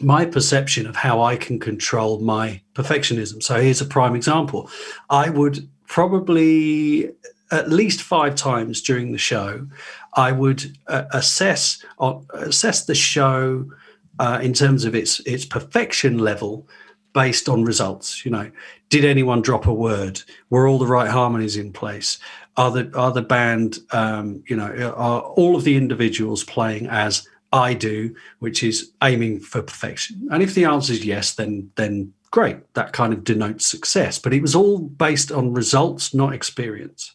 my 0.00 0.24
perception 0.24 0.86
of 0.86 0.96
how 0.96 1.22
I 1.22 1.36
can 1.36 1.58
control 1.58 2.20
my 2.20 2.60
perfectionism. 2.74 3.42
So 3.42 3.60
here's 3.60 3.80
a 3.80 3.86
prime 3.86 4.16
example. 4.16 4.68
I 5.08 5.30
would 5.30 5.68
probably 5.86 7.10
at 7.50 7.70
least 7.70 8.02
five 8.02 8.34
times 8.34 8.82
during 8.82 9.12
the 9.12 9.18
show, 9.18 9.66
I 10.14 10.32
would 10.32 10.76
uh, 10.88 11.04
assess 11.12 11.84
uh, 11.98 12.18
assess 12.32 12.84
the 12.86 12.94
show 12.94 13.70
uh, 14.18 14.40
in 14.42 14.52
terms 14.52 14.84
of 14.84 14.94
its 14.94 15.20
its 15.20 15.44
perfection 15.44 16.18
level 16.18 16.66
based 17.12 17.48
on 17.48 17.64
results. 17.64 18.24
You 18.24 18.32
know, 18.32 18.50
did 18.88 19.04
anyone 19.04 19.42
drop 19.42 19.66
a 19.66 19.74
word? 19.74 20.22
Were 20.50 20.68
all 20.68 20.78
the 20.78 20.86
right 20.86 21.10
harmonies 21.10 21.56
in 21.56 21.72
place? 21.72 22.18
Are 22.56 22.70
the 22.70 22.90
are 22.94 23.12
the 23.12 23.22
band, 23.22 23.78
um, 23.90 24.44
you 24.48 24.56
know, 24.56 24.92
are 24.96 25.20
all 25.20 25.56
of 25.56 25.64
the 25.64 25.76
individuals 25.76 26.44
playing 26.44 26.86
as 26.86 27.26
I 27.52 27.74
do, 27.74 28.14
which 28.38 28.62
is 28.62 28.92
aiming 29.02 29.40
for 29.40 29.62
perfection? 29.62 30.28
And 30.30 30.42
if 30.42 30.54
the 30.54 30.64
answer 30.64 30.92
is 30.92 31.04
yes, 31.04 31.34
then 31.34 31.70
then 31.76 32.12
great. 32.30 32.58
That 32.74 32.92
kind 32.92 33.12
of 33.12 33.24
denotes 33.24 33.66
success. 33.66 34.18
But 34.18 34.34
it 34.34 34.42
was 34.42 34.54
all 34.54 34.78
based 34.78 35.32
on 35.32 35.52
results, 35.52 36.14
not 36.14 36.32
experience 36.32 37.14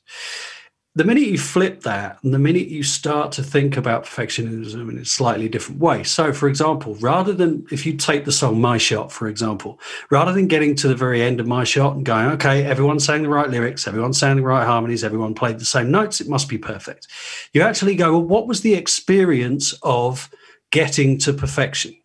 the 0.96 1.04
minute 1.04 1.24
you 1.24 1.38
flip 1.38 1.82
that 1.82 2.18
and 2.24 2.34
the 2.34 2.40
minute 2.40 2.68
you 2.68 2.84
start 2.84 3.32
to 3.34 3.44
think 3.44 3.78
about 3.78 4.06
perfectionism 4.06 4.90
in 4.90 4.98
a 4.98 5.06
slightly 5.06 5.48
different 5.48 5.80
way. 5.80 6.04
So 6.04 6.34
for 6.34 6.50
example 6.50 6.96
rather 6.96 7.32
than 7.32 7.66
if 7.72 7.86
you 7.86 7.96
take 7.96 8.26
the 8.26 8.32
song 8.32 8.60
my 8.60 8.78
shot 8.78 9.12
for 9.12 9.28
example 9.28 9.80
rather 10.10 10.34
than 10.34 10.48
getting 10.48 10.76
to 10.76 10.88
the 10.88 10.96
very 10.96 11.22
end 11.22 11.40
of 11.40 11.48
my 11.48 11.64
shot 11.64 11.96
and 11.96 12.06
going 12.06 12.28
okay 12.32 12.66
everyone 12.66 13.00
sang 13.00 13.24
the 13.24 13.30
right 13.30 13.50
lyrics 13.50 13.88
everyone 13.88 14.14
sang 14.14 14.36
the 14.36 14.42
right 14.42 14.66
harmonies 14.66 15.04
everyone 15.04 15.34
played 15.34 15.60
the 15.60 15.66
same 15.66 15.92
notes 15.92 16.20
it 16.20 16.28
must 16.28 16.50
be 16.50 16.58
perfect 16.58 17.08
you 17.54 17.62
actually 17.62 17.96
go 17.96 18.12
well 18.12 18.24
what 18.24 18.48
was 18.48 18.62
the 18.62 18.74
experience 18.74 19.74
of 19.84 20.30
getting 20.72 21.18
to 21.20 21.34
perfection? 21.34 21.96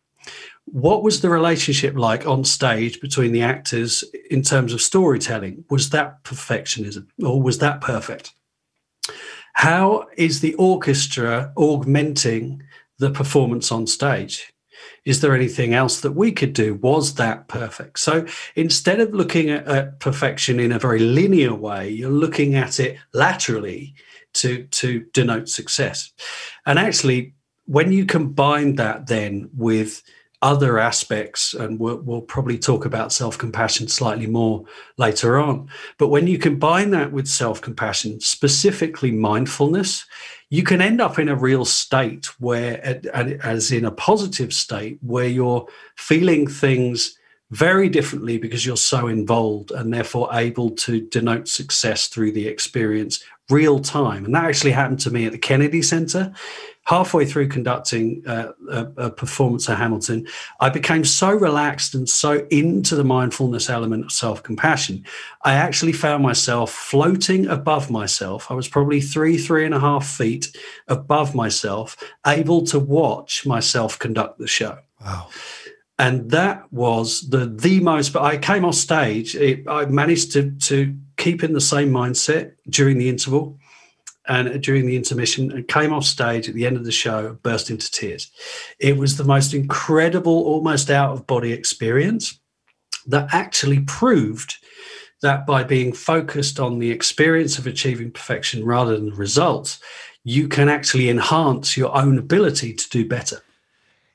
What 0.66 1.02
was 1.02 1.20
the 1.20 1.28
relationship 1.28 1.94
like 1.94 2.26
on 2.26 2.44
stage 2.44 3.00
between 3.00 3.32
the 3.32 3.42
actors 3.42 4.02
in 4.30 4.42
terms 4.42 4.72
of 4.72 4.80
storytelling? 4.80 5.64
Was 5.68 5.90
that 5.90 6.24
perfectionism 6.24 7.08
or 7.22 7.42
was 7.42 7.58
that 7.58 7.80
perfect 7.80 8.32
how 9.54 10.06
is 10.16 10.40
the 10.40 10.54
orchestra 10.54 11.52
augmenting 11.56 12.62
the 12.98 13.10
performance 13.10 13.72
on 13.72 13.86
stage? 13.86 14.52
Is 15.04 15.20
there 15.20 15.34
anything 15.34 15.74
else 15.74 16.00
that 16.00 16.12
we 16.12 16.32
could 16.32 16.52
do? 16.52 16.74
Was 16.74 17.14
that 17.14 17.48
perfect? 17.48 17.98
So 17.98 18.26
instead 18.56 19.00
of 19.00 19.12
looking 19.12 19.50
at, 19.50 19.66
at 19.66 20.00
perfection 20.00 20.58
in 20.60 20.72
a 20.72 20.78
very 20.78 20.98
linear 20.98 21.54
way, 21.54 21.88
you're 21.88 22.10
looking 22.10 22.54
at 22.54 22.80
it 22.80 22.98
laterally 23.12 23.94
to, 24.34 24.64
to 24.64 25.04
denote 25.12 25.48
success. 25.48 26.12
And 26.66 26.78
actually, 26.78 27.34
when 27.66 27.92
you 27.92 28.04
combine 28.04 28.76
that 28.76 29.06
then 29.06 29.50
with 29.56 30.02
other 30.44 30.78
aspects, 30.78 31.54
and 31.54 31.80
we'll, 31.80 31.96
we'll 32.02 32.20
probably 32.20 32.58
talk 32.58 32.84
about 32.84 33.12
self 33.12 33.38
compassion 33.38 33.88
slightly 33.88 34.26
more 34.26 34.62
later 34.98 35.38
on. 35.38 35.68
But 35.98 36.08
when 36.08 36.26
you 36.26 36.38
combine 36.38 36.90
that 36.90 37.10
with 37.10 37.26
self 37.26 37.62
compassion, 37.62 38.20
specifically 38.20 39.10
mindfulness, 39.10 40.04
you 40.50 40.62
can 40.62 40.82
end 40.82 41.00
up 41.00 41.18
in 41.18 41.30
a 41.30 41.34
real 41.34 41.64
state 41.64 42.26
where, 42.40 43.00
as 43.42 43.72
in 43.72 43.86
a 43.86 43.90
positive 43.90 44.52
state, 44.52 44.98
where 45.00 45.26
you're 45.26 45.66
feeling 45.96 46.46
things 46.46 47.18
very 47.50 47.88
differently 47.88 48.36
because 48.36 48.66
you're 48.66 48.76
so 48.76 49.06
involved 49.06 49.70
and 49.70 49.94
therefore 49.94 50.28
able 50.32 50.70
to 50.70 51.00
denote 51.08 51.48
success 51.48 52.08
through 52.08 52.32
the 52.32 52.46
experience 52.46 53.24
real 53.50 53.80
time. 53.80 54.24
And 54.24 54.34
that 54.34 54.44
actually 54.44 54.72
happened 54.72 55.00
to 55.00 55.10
me 55.10 55.26
at 55.26 55.32
the 55.32 55.38
Kennedy 55.38 55.82
Center 55.82 56.32
halfway 56.84 57.24
through 57.24 57.48
conducting 57.48 58.22
uh, 58.26 58.52
a, 58.70 58.86
a, 58.96 59.10
performance 59.10 59.68
at 59.68 59.78
Hamilton, 59.78 60.26
I 60.60 60.68
became 60.68 61.04
so 61.04 61.32
relaxed 61.32 61.94
and 61.94 62.08
so 62.08 62.46
into 62.50 62.94
the 62.94 63.04
mindfulness 63.04 63.70
element 63.70 64.06
of 64.06 64.12
self 64.12 64.42
compassion. 64.42 65.04
I 65.44 65.54
actually 65.54 65.92
found 65.92 66.22
myself 66.22 66.70
floating 66.72 67.46
above 67.46 67.90
myself. 67.90 68.50
I 68.50 68.54
was 68.54 68.68
probably 68.68 69.00
three, 69.00 69.38
three 69.38 69.64
and 69.64 69.74
a 69.74 69.80
half 69.80 70.06
feet 70.06 70.54
above 70.88 71.34
myself, 71.34 71.96
able 72.26 72.64
to 72.66 72.78
watch 72.78 73.46
myself 73.46 73.98
conduct 73.98 74.38
the 74.38 74.48
show. 74.48 74.78
Wow. 75.00 75.28
And 75.98 76.30
that 76.32 76.72
was 76.72 77.28
the 77.30 77.46
the 77.46 77.78
most. 77.80 78.12
But 78.12 78.24
I 78.24 78.36
came 78.36 78.64
off 78.64 78.74
stage. 78.74 79.36
It, 79.36 79.68
I 79.68 79.86
managed 79.86 80.32
to 80.32 80.50
to 80.50 80.96
keep 81.24 81.42
in 81.42 81.54
the 81.54 81.60
same 81.60 81.90
mindset 81.90 82.52
during 82.68 82.98
the 82.98 83.08
interval 83.08 83.58
and 84.28 84.62
during 84.62 84.84
the 84.84 84.94
intermission 84.94 85.50
and 85.50 85.66
came 85.68 85.90
off 85.90 86.04
stage 86.04 86.50
at 86.50 86.54
the 86.54 86.66
end 86.66 86.76
of 86.76 86.84
the 86.84 86.92
show 86.92 87.38
burst 87.42 87.70
into 87.70 87.90
tears. 87.90 88.30
It 88.78 88.98
was 88.98 89.16
the 89.16 89.24
most 89.24 89.54
incredible 89.54 90.44
almost 90.44 90.90
out 90.90 91.12
of 91.12 91.26
body 91.26 91.50
experience 91.52 92.38
that 93.06 93.32
actually 93.32 93.80
proved 93.80 94.56
that 95.22 95.46
by 95.46 95.64
being 95.64 95.94
focused 95.94 96.60
on 96.60 96.78
the 96.78 96.90
experience 96.90 97.58
of 97.58 97.66
achieving 97.66 98.10
perfection 98.10 98.62
rather 98.62 98.94
than 98.94 99.06
the 99.06 99.16
results 99.16 99.80
you 100.24 100.46
can 100.46 100.68
actually 100.68 101.08
enhance 101.08 101.74
your 101.74 101.94
own 101.96 102.18
ability 102.18 102.74
to 102.74 102.88
do 102.90 103.08
better. 103.08 103.40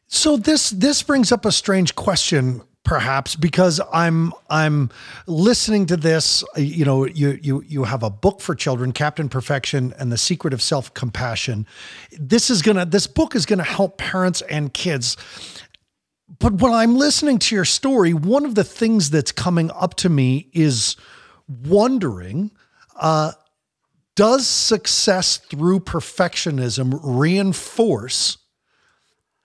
So 0.07 0.37
this 0.37 0.69
this 0.69 1.01
brings 1.01 1.31
up 1.31 1.45
a 1.45 1.51
strange 1.51 1.95
question 1.95 2.61
perhaps 2.83 3.35
because 3.35 3.79
I'm 3.93 4.33
I'm 4.49 4.89
listening 5.27 5.85
to 5.87 5.97
this. 5.97 6.43
You 6.55 6.85
know, 6.85 7.05
you 7.05 7.39
you 7.41 7.63
you 7.67 7.83
have 7.83 8.03
a 8.03 8.09
book 8.09 8.41
for 8.41 8.55
children, 8.55 8.91
Captain 8.91 9.29
Perfection 9.29 9.93
and 9.99 10.11
the 10.11 10.17
Secret 10.17 10.53
of 10.53 10.61
Self 10.61 10.93
Compassion. 10.93 11.65
This 12.19 12.49
is 12.49 12.61
gonna 12.61 12.85
this 12.85 13.07
book 13.07 13.35
is 13.35 13.45
gonna 13.45 13.63
help 13.63 13.97
parents 13.97 14.41
and 14.43 14.73
kids. 14.73 15.17
But 16.39 16.53
when 16.53 16.73
I'm 16.73 16.95
listening 16.95 17.39
to 17.39 17.55
your 17.55 17.65
story, 17.65 18.13
one 18.13 18.45
of 18.45 18.55
the 18.55 18.63
things 18.63 19.09
that's 19.09 19.31
coming 19.31 19.71
up 19.71 19.95
to 19.95 20.09
me 20.09 20.49
is 20.53 20.95
wondering. 21.47 22.51
Uh, 22.95 23.31
does 24.15 24.45
success 24.45 25.37
through 25.37 25.79
perfectionism 25.79 26.99
reinforce 27.01 28.37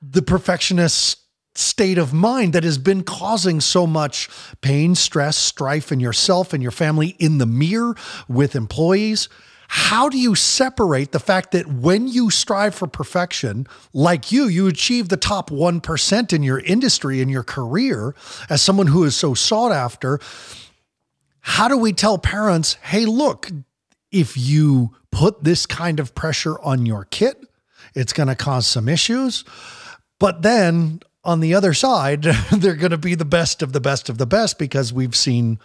the 0.02 0.20
perfectionist 0.20 1.23
state 1.54 1.98
of 1.98 2.12
mind 2.12 2.52
that 2.52 2.64
has 2.64 2.78
been 2.78 3.02
causing 3.02 3.60
so 3.60 3.86
much 3.86 4.28
pain, 4.60 4.94
stress, 4.94 5.36
strife 5.36 5.92
in 5.92 6.00
yourself 6.00 6.52
and 6.52 6.62
your 6.62 6.72
family 6.72 7.16
in 7.18 7.38
the 7.38 7.46
mirror 7.46 7.94
with 8.28 8.56
employees. 8.56 9.28
How 9.68 10.08
do 10.08 10.18
you 10.18 10.34
separate 10.34 11.12
the 11.12 11.18
fact 11.18 11.52
that 11.52 11.66
when 11.66 12.06
you 12.06 12.30
strive 12.30 12.74
for 12.74 12.86
perfection, 12.86 13.66
like 13.92 14.30
you, 14.30 14.44
you 14.44 14.66
achieve 14.66 15.08
the 15.08 15.16
top 15.16 15.50
1% 15.50 16.32
in 16.32 16.42
your 16.42 16.60
industry, 16.60 17.20
in 17.20 17.28
your 17.28 17.42
career, 17.42 18.14
as 18.50 18.62
someone 18.62 18.88
who 18.88 19.04
is 19.04 19.16
so 19.16 19.34
sought 19.34 19.72
after? 19.72 20.20
How 21.40 21.68
do 21.68 21.76
we 21.76 21.92
tell 21.92 22.18
parents, 22.18 22.74
hey, 22.82 23.04
look, 23.04 23.50
if 24.10 24.36
you 24.36 24.94
put 25.10 25.44
this 25.44 25.66
kind 25.66 25.98
of 25.98 26.14
pressure 26.14 26.58
on 26.60 26.86
your 26.86 27.04
kid, 27.06 27.36
it's 27.94 28.12
going 28.12 28.28
to 28.28 28.36
cause 28.36 28.66
some 28.66 28.88
issues. 28.88 29.44
But 30.18 30.42
then 30.42 31.00
on 31.24 31.40
the 31.40 31.54
other 31.54 31.74
side, 31.74 32.22
they're 32.52 32.76
going 32.76 32.90
to 32.90 32.98
be 32.98 33.14
the 33.14 33.24
best 33.24 33.62
of 33.62 33.72
the 33.72 33.80
best 33.80 34.08
of 34.08 34.18
the 34.18 34.26
best 34.26 34.58
because 34.58 34.92
we've 34.92 35.16
seen 35.16 35.58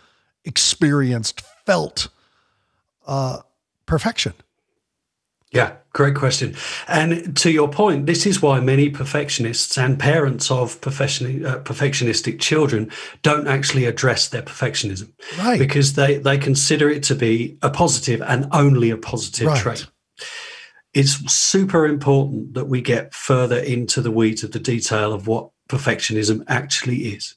experienced, 0.45 1.41
felt 1.65 2.07
uh, 3.07 3.39
perfection. 3.85 4.33
Yeah, 5.51 5.77
great 5.93 6.13
question. 6.13 6.55
And 6.87 7.35
to 7.37 7.49
your 7.49 7.67
point, 7.67 8.05
this 8.05 8.27
is 8.27 8.39
why 8.39 8.59
many 8.59 8.91
perfectionists 8.91 9.79
and 9.79 9.97
parents 9.97 10.51
of 10.51 10.79
perfection, 10.79 11.43
uh, 11.43 11.59
perfectionistic 11.63 12.39
children 12.39 12.91
don't 13.23 13.47
actually 13.47 13.85
address 13.85 14.27
their 14.27 14.43
perfectionism. 14.43 15.11
Right. 15.39 15.57
Because 15.57 15.93
they, 15.93 16.17
they 16.17 16.37
consider 16.37 16.87
it 16.87 17.01
to 17.03 17.15
be 17.15 17.57
a 17.63 17.71
positive 17.71 18.21
and 18.21 18.47
only 18.51 18.91
a 18.91 18.97
positive 18.97 19.47
right. 19.47 19.59
trait. 19.59 19.87
It's 20.93 21.13
super 21.31 21.85
important 21.85 22.53
that 22.55 22.65
we 22.65 22.81
get 22.81 23.13
further 23.13 23.59
into 23.59 24.01
the 24.01 24.11
weeds 24.11 24.43
of 24.43 24.51
the 24.51 24.59
detail 24.59 25.13
of 25.13 25.27
what 25.27 25.49
perfectionism 25.69 26.43
actually 26.47 27.13
is. 27.13 27.35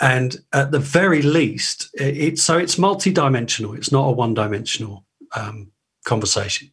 And 0.00 0.36
at 0.52 0.70
the 0.70 0.78
very 0.78 1.22
least, 1.22 1.90
it's 1.94 2.42
so 2.42 2.56
it's 2.58 2.76
multidimensional. 2.76 3.76
It's 3.76 3.92
not 3.92 4.08
a 4.08 4.12
one-dimensional 4.12 5.04
um, 5.36 5.70
conversation. 6.04 6.72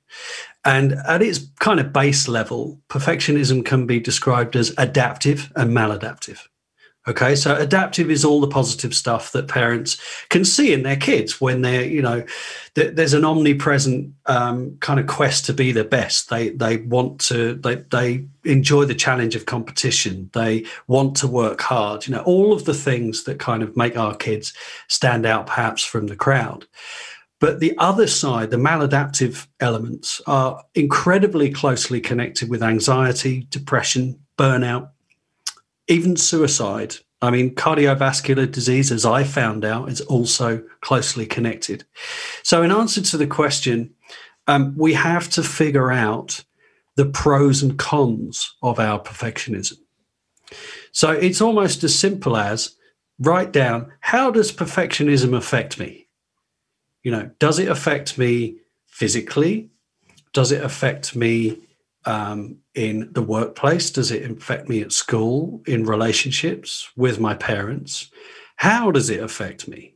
And 0.65 0.94
at 1.08 1.22
its 1.22 1.39
kind 1.60 1.79
of 1.79 1.94
base 1.94 2.27
level, 2.27 2.82
perfectionism 2.89 3.65
can 3.65 3.86
be 3.86 4.00
described 4.00 4.56
as 4.56 4.74
adaptive 4.77 5.51
and 5.56 5.72
maladaptive. 5.72 6.48
Okay, 7.09 7.35
so 7.35 7.55
adaptive 7.55 8.11
is 8.11 8.23
all 8.23 8.39
the 8.39 8.47
positive 8.47 8.93
stuff 8.93 9.31
that 9.31 9.47
parents 9.47 9.99
can 10.29 10.45
see 10.45 10.71
in 10.71 10.83
their 10.83 10.95
kids 10.95 11.41
when 11.41 11.63
they're, 11.63 11.83
you 11.83 12.03
know, 12.03 12.23
th- 12.75 12.93
there's 12.93 13.15
an 13.15 13.25
omnipresent 13.25 14.13
um, 14.27 14.77
kind 14.79 14.99
of 14.99 15.07
quest 15.07 15.43
to 15.45 15.53
be 15.53 15.71
the 15.71 15.83
best. 15.83 16.29
They 16.29 16.49
they 16.49 16.77
want 16.77 17.19
to 17.21 17.55
they 17.55 17.77
they 17.77 18.27
enjoy 18.45 18.85
the 18.85 18.93
challenge 18.93 19.35
of 19.35 19.47
competition. 19.47 20.29
They 20.33 20.67
want 20.85 21.17
to 21.17 21.27
work 21.27 21.61
hard. 21.61 22.05
You 22.05 22.13
know, 22.13 22.21
all 22.21 22.53
of 22.53 22.65
the 22.65 22.75
things 22.75 23.23
that 23.23 23.39
kind 23.39 23.63
of 23.63 23.75
make 23.75 23.97
our 23.97 24.15
kids 24.15 24.53
stand 24.87 25.25
out, 25.25 25.47
perhaps 25.47 25.83
from 25.83 26.07
the 26.07 26.15
crowd. 26.15 26.67
But 27.39 27.59
the 27.59 27.75
other 27.79 28.05
side, 28.05 28.51
the 28.51 28.57
maladaptive 28.57 29.47
elements, 29.59 30.21
are 30.27 30.63
incredibly 30.75 31.49
closely 31.49 32.01
connected 32.01 32.51
with 32.51 32.61
anxiety, 32.61 33.47
depression, 33.49 34.19
burnout, 34.37 34.89
even 35.89 36.15
suicide. 36.15 36.96
I 37.22 37.31
mean, 37.31 37.53
cardiovascular 37.53 38.50
disease, 38.50 38.91
as 38.91 39.05
I 39.05 39.25
found 39.25 39.65
out, 39.65 39.89
is 39.89 40.00
also 40.01 40.63
closely 40.79 41.25
connected. 41.25 41.84
So, 42.43 42.63
in 42.63 42.72
answer 42.72 43.01
to 43.01 43.17
the 43.17 43.27
question, 43.27 43.93
um, 44.48 44.74
we 44.77 44.93
have 44.93 45.29
to 45.31 45.43
figure 45.43 45.91
out 45.91 46.46
the 46.96 47.05
pros 47.05 47.62
and 47.62 47.77
cons 47.77 48.55
of 48.63 48.79
our 48.79 49.01
perfectionism. 49.01 49.79
So, 50.93 51.12
it's 51.12 51.41
almost 51.41 51.84
as 51.84 51.93
simple 51.93 52.38
as 52.38 52.77
write 53.19 53.51
down 53.51 53.91
how 54.00 54.31
does 54.31 54.53
perfectionism 54.53 55.36
affect 55.36 55.77
me? 55.77 56.08
you 57.03 57.12
know, 57.12 57.29
does 57.39 57.60
it 57.60 57.69
affect 57.69 58.17
me 58.17 58.58
physically? 58.88 59.69
Does 60.34 60.51
it 60.51 60.63
affect 60.63 61.15
me 61.15 61.58
um, 62.06 62.58
in 62.75 63.10
the 63.13 63.22
workplace? 63.22 63.92
Does 63.92 64.12
it 64.12 64.29
affect 64.29 64.70
me 64.70 64.81
at 64.81 64.92
school, 64.92 65.62
in 65.68 65.85
relationships 65.85 66.90
with 66.96 67.20
my 67.20 67.33
parents? 67.33 68.09
How 68.57 68.92
does 68.92 69.09
it 69.09 69.22
affect 69.22 69.68
me? 69.68 69.96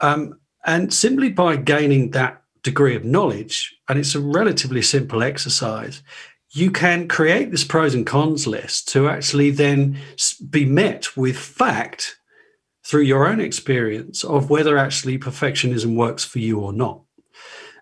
Um, 0.00 0.40
and 0.64 0.92
simply 0.92 1.30
by 1.30 1.56
gaining 1.56 2.10
that 2.10 2.42
degree 2.62 2.94
of 2.94 3.04
knowledge, 3.04 3.76
and 3.88 3.98
it's 3.98 4.14
a 4.14 4.20
relatively 4.20 4.82
simple 4.82 5.22
exercise, 5.22 6.02
you 6.50 6.70
can 6.70 7.08
create 7.08 7.50
this 7.50 7.64
pros 7.64 7.94
and 7.94 8.06
cons 8.06 8.46
list 8.46 8.88
to 8.88 9.08
actually 9.08 9.50
then 9.50 9.98
be 10.50 10.64
met 10.64 11.16
with 11.16 11.36
fact 11.36 12.16
through 12.84 13.02
your 13.02 13.26
own 13.26 13.40
experience 13.40 14.24
of 14.24 14.50
whether 14.50 14.76
actually 14.76 15.18
perfectionism 15.18 15.96
works 15.96 16.24
for 16.24 16.40
you 16.40 16.60
or 16.60 16.72
not. 16.72 17.00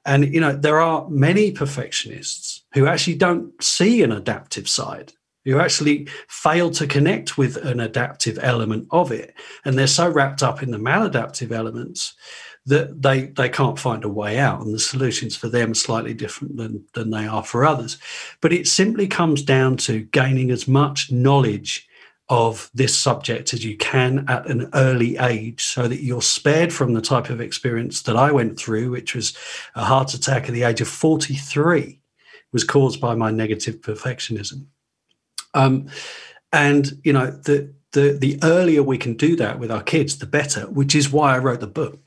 And 0.05 0.33
you 0.33 0.41
know, 0.41 0.53
there 0.53 0.79
are 0.79 1.09
many 1.11 1.51
perfectionists 1.51 2.50
who 2.73 2.87
actually 2.87 3.17
don't 3.17 3.63
see 3.63 4.03
an 4.03 4.13
adaptive 4.13 4.69
side, 4.69 5.13
who 5.45 5.59
actually 5.59 6.09
fail 6.29 6.71
to 6.71 6.87
connect 6.87 7.37
with 7.39 7.57
an 7.57 7.81
adaptive 7.81 8.39
element 8.43 8.87
of 8.91 9.11
it. 9.11 9.35
And 9.65 9.77
they're 9.79 9.87
so 9.87 10.09
wrapped 10.09 10.43
up 10.43 10.63
in 10.63 10.71
the 10.71 10.79
maladaptive 10.79 11.53
elements 11.53 12.15
that 12.67 13.01
they 13.03 13.27
they 13.27 13.49
can't 13.49 13.79
find 13.79 14.05
a 14.05 14.09
way 14.09 14.39
out. 14.39 14.61
And 14.61 14.75
the 14.75 14.79
solutions 14.79 15.37
for 15.37 15.49
them 15.49 15.73
are 15.73 15.75
slightly 15.75 16.15
different 16.15 16.57
than, 16.57 16.85
than 16.95 17.11
they 17.11 17.27
are 17.27 17.45
for 17.45 17.65
others. 17.65 17.99
But 18.41 18.53
it 18.53 18.69
simply 18.69 19.09
comes 19.09 19.43
down 19.43 19.77
to 19.79 20.01
gaining 20.01 20.51
as 20.51 20.69
much 20.69 21.11
knowledge 21.11 21.89
of 22.29 22.71
this 22.73 22.97
subject 22.97 23.53
as 23.53 23.65
you 23.65 23.77
can 23.77 24.25
at 24.29 24.49
an 24.49 24.71
early 24.75 25.17
age 25.19 25.65
so 25.65 25.89
that 25.89 26.01
you're 26.01 26.23
spared 26.23 26.73
from 26.73 26.95
the 26.95 27.01
type 27.01 27.29
of 27.29 27.41
experience 27.41 28.03
that 28.03 28.17
I 28.17 28.31
went 28.31 28.57
through, 28.57 28.93
which 28.93 29.17
was 29.17 29.37
a 29.75 29.85
heart 29.85 30.15
attack 30.15 30.45
at 30.45 30.53
the 30.53 30.63
age 30.63 30.81
of 30.81 30.87
43, 30.87 32.00
was 32.53 32.65
caused 32.65 33.01
by 33.01 33.15
my 33.15 33.31
negative 33.31 33.81
perfectionism. 33.81 34.67
Um, 35.55 35.89
and, 36.53 37.01
you 37.05 37.13
know, 37.13 37.31
the, 37.31 37.73
the, 37.93 38.17
the 38.21 38.39
earlier 38.43 38.83
we 38.83 38.99
can 38.99 39.15
do 39.15 39.37
that 39.37 39.59
with 39.59 39.71
our 39.71 39.83
kids, 39.83 40.19
the 40.19 40.27
better, 40.27 40.63
which 40.63 40.95
is 40.95 41.11
why 41.11 41.35
I 41.35 41.39
wrote 41.39 41.61
the 41.61 41.67
book. 41.67 41.99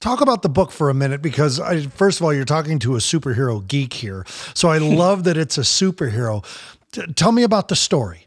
Talk 0.00 0.20
about 0.20 0.42
the 0.42 0.48
book 0.48 0.72
for 0.72 0.90
a 0.90 0.94
minute 0.94 1.22
because 1.22 1.58
I, 1.58 1.86
first 1.86 2.20
of 2.20 2.24
all, 2.24 2.32
you're 2.32 2.44
talking 2.44 2.78
to 2.80 2.96
a 2.96 2.98
superhero 2.98 3.66
geek 3.66 3.94
here. 3.94 4.26
So 4.54 4.68
I 4.68 4.78
love 4.78 5.24
that 5.24 5.36
it's 5.36 5.56
a 5.56 5.62
superhero. 5.62 6.44
T- 6.92 7.06
tell 7.14 7.32
me 7.32 7.42
about 7.42 7.68
the 7.68 7.76
story. 7.76 8.26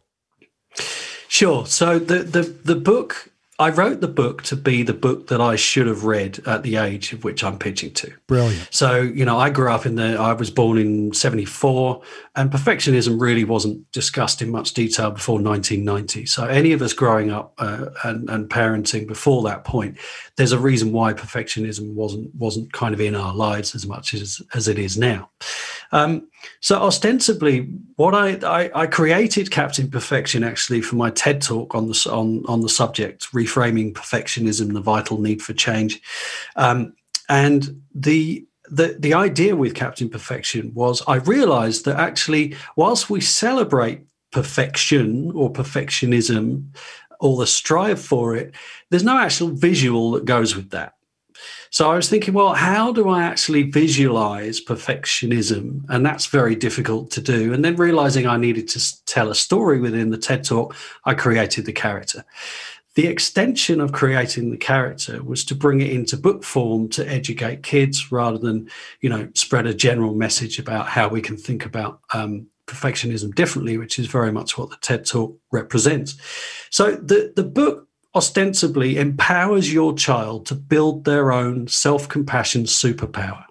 Sure. 1.27 1.67
So 1.67 1.99
the 1.99 2.23
the 2.23 2.41
the 2.41 2.75
book 2.75 3.29
I 3.60 3.72
wrote 3.72 4.00
the 4.00 4.08
book 4.08 4.41
to 4.43 4.56
be 4.56 4.84
the 4.84 4.93
book 4.93 5.28
that 5.28 5.41
I 5.41 5.58
should 5.58 5.88
have 5.88 6.06
read 6.06 6.39
at 6.48 6.63
the 6.63 6.78
age 6.78 7.12
of 7.12 7.26
which 7.26 7.43
I'm 7.43 7.60
pitching 7.60 7.93
to. 7.95 8.13
Brilliant. 8.26 8.69
So, 8.72 9.02
you 9.02 9.26
know, 9.26 9.38
I 9.38 9.50
grew 9.50 9.69
up 9.69 9.86
in 9.86 9.95
the, 9.95 10.15
I 10.17 10.32
was 10.32 10.50
born 10.50 10.78
in 10.78 11.13
74, 11.13 12.02
and 12.38 12.50
perfectionism 12.50 13.19
really 13.19 13.43
wasn't 13.43 13.91
discussed 13.91 14.41
in 14.41 14.50
much 14.50 14.74
detail 14.74 15.12
before 15.12 15.41
1990. 15.41 16.26
So, 16.26 16.45
any 16.45 16.72
of 16.72 16.82
us 16.82 16.93
growing 16.93 17.32
up 17.32 17.54
uh, 17.58 17.88
and, 18.06 18.30
and 18.30 18.50
parenting 18.50 19.06
before 19.06 19.43
that 19.43 19.65
point, 19.65 19.98
there's 20.38 20.54
a 20.54 20.60
reason 20.60 20.93
why 20.93 21.12
perfectionism 21.12 21.93
wasn't 21.93 22.34
wasn't 22.36 22.72
kind 22.72 22.93
of 22.93 23.02
in 23.02 23.13
our 23.13 23.36
lives 23.36 23.76
as 23.76 23.86
much 23.86 24.13
as, 24.13 24.41
as 24.54 24.69
it 24.69 24.80
is 24.80 24.98
now. 24.98 25.30
Um, 25.91 26.30
so 26.62 26.78
ostensibly, 26.78 27.69
what 27.95 28.13
I, 28.13 28.39
I, 28.45 28.82
I 28.82 28.88
created 28.88 29.52
Captain 29.52 29.89
Perfection 29.89 30.43
actually 30.43 30.82
for 30.82 30.95
my 30.95 31.10
TED 31.10 31.41
talk 31.41 31.75
on 31.75 31.88
the 31.88 32.10
on 32.12 32.43
on 32.47 32.62
the 32.62 32.69
subject 32.69 33.32
reframing 33.32 33.93
perfectionism, 33.93 34.73
the 34.73 34.82
vital 34.82 35.19
need 35.19 35.41
for 35.41 35.54
change, 35.54 36.02
um, 36.56 36.93
and 37.30 37.82
the 37.93 38.45
the 38.69 38.95
the 38.99 39.13
idea 39.13 39.56
with 39.56 39.73
Captain 39.75 40.10
Perfection 40.10 40.73
was 40.73 41.02
I 41.08 41.15
realized 41.15 41.86
that 41.86 41.97
actually, 41.97 42.56
whilst 42.75 43.10
we 43.10 43.21
celebrate 43.21 44.06
perfection 44.32 45.32
or 45.34 45.52
perfectionism, 45.52 46.75
or 47.19 47.38
the 47.38 47.47
strive 47.47 48.02
for 48.02 48.36
it, 48.36 48.54
there's 48.89 49.04
no 49.04 49.17
actual 49.17 49.49
visual 49.49 50.12
that 50.12 50.25
goes 50.25 50.56
with 50.56 50.69
that. 50.71 50.93
So 51.71 51.91
I 51.91 51.95
was 51.95 52.10
thinking, 52.10 52.34
well, 52.34 52.53
how 52.53 52.91
do 52.91 53.10
I 53.10 53.23
actually 53.23 53.63
visualize 53.63 54.60
perfectionism? 54.60 55.86
And 55.89 56.05
that's 56.05 56.25
very 56.25 56.55
difficult 56.55 57.12
to 57.12 57.21
do. 57.21 57.53
And 57.53 57.63
then 57.63 57.75
realizing 57.75 58.25
I 58.25 58.38
needed 58.38 58.67
to 58.69 59.05
tell 59.05 59.29
a 59.29 59.36
story 59.36 59.79
within 59.79 60.10
the 60.10 60.17
TED 60.17 60.43
Talk, 60.43 60.75
I 61.05 61.13
created 61.13 61.65
the 61.65 61.73
character. 61.73 62.25
The 62.95 63.05
extension 63.05 63.79
of 63.79 63.91
creating 63.91 64.49
the 64.49 64.58
character 64.58 65.23
was 65.23 65.45
to 65.45 65.55
bring 65.55 65.79
it 65.79 65.91
into 65.91 66.17
book 66.17 66.43
form 66.43 66.89
to 66.89 67.08
educate 67.08 67.62
kids 67.62 68.12
rather 68.12 68.39
than, 68.39 68.69
you 69.01 69.10
know, 69.10 69.29
spread 69.36 69.67
a 69.67 69.73
general 69.73 70.15
message 70.15 70.58
about 70.58 70.88
how 70.88 71.08
we 71.08 71.21
can 71.21 71.38
think 71.38 71.65
about 71.65 72.01
um, 72.13 72.47
perfectionism 72.65 73.34
differently, 73.36 73.77
which 73.77 73.99
is 73.99 74.08
very 74.08 74.32
much 74.32 74.58
what 74.58 74.69
the 74.71 74.77
TED 74.77 75.05
Talk 75.05 75.38
represents. 75.51 76.17
So 76.71 76.95
the, 76.95 77.32
the 77.36 77.43
book 77.43 77.88
ostensibly 78.15 78.98
empowers 78.98 79.72
your 79.72 79.93
child 79.93 80.45
to 80.48 80.56
build 80.56 81.06
their 81.06 81.32
own 81.32 81.67
self-compassion 81.67 82.63
superpower. 82.63 83.45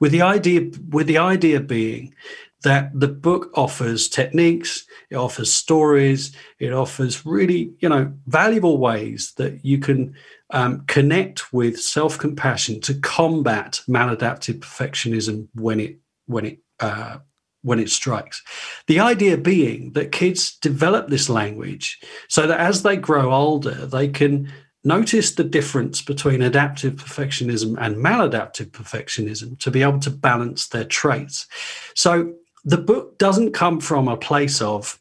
With 0.00 0.12
the 0.12 0.22
idea 0.22 0.70
with 0.88 1.06
the 1.06 1.18
idea 1.18 1.60
being 1.60 2.14
that 2.62 2.98
the 2.98 3.08
book 3.08 3.50
offers 3.54 4.08
techniques, 4.08 4.86
it 5.10 5.16
offers 5.16 5.52
stories, 5.52 6.34
it 6.58 6.72
offers 6.72 7.24
really, 7.26 7.74
you 7.78 7.88
know, 7.88 8.12
valuable 8.26 8.78
ways 8.78 9.34
that 9.36 9.64
you 9.64 9.78
can 9.78 10.14
um, 10.50 10.84
connect 10.86 11.52
with 11.52 11.78
self-compassion 11.80 12.80
to 12.80 12.94
combat 12.94 13.80
maladaptive 13.88 14.60
perfectionism 14.60 15.48
when 15.54 15.78
it 15.78 15.98
when 16.26 16.46
it 16.46 16.58
uh, 16.80 17.18
when 17.64 17.80
it 17.80 17.90
strikes. 17.90 18.42
The 18.86 19.00
idea 19.00 19.38
being 19.38 19.92
that 19.94 20.12
kids 20.12 20.56
develop 20.58 21.08
this 21.08 21.28
language 21.28 21.98
so 22.28 22.46
that 22.46 22.60
as 22.60 22.82
they 22.82 22.96
grow 22.96 23.32
older, 23.32 23.86
they 23.86 24.08
can 24.08 24.52
notice 24.84 25.34
the 25.34 25.44
difference 25.44 26.02
between 26.02 26.42
adaptive 26.42 26.94
perfectionism 26.94 27.76
and 27.80 27.96
maladaptive 27.96 28.70
perfectionism 28.70 29.58
to 29.60 29.70
be 29.70 29.82
able 29.82 29.98
to 30.00 30.10
balance 30.10 30.68
their 30.68 30.84
traits. 30.84 31.46
So 31.94 32.34
the 32.64 32.76
book 32.76 33.16
doesn't 33.18 33.52
come 33.52 33.80
from 33.80 34.08
a 34.08 34.16
place 34.16 34.60
of, 34.60 35.00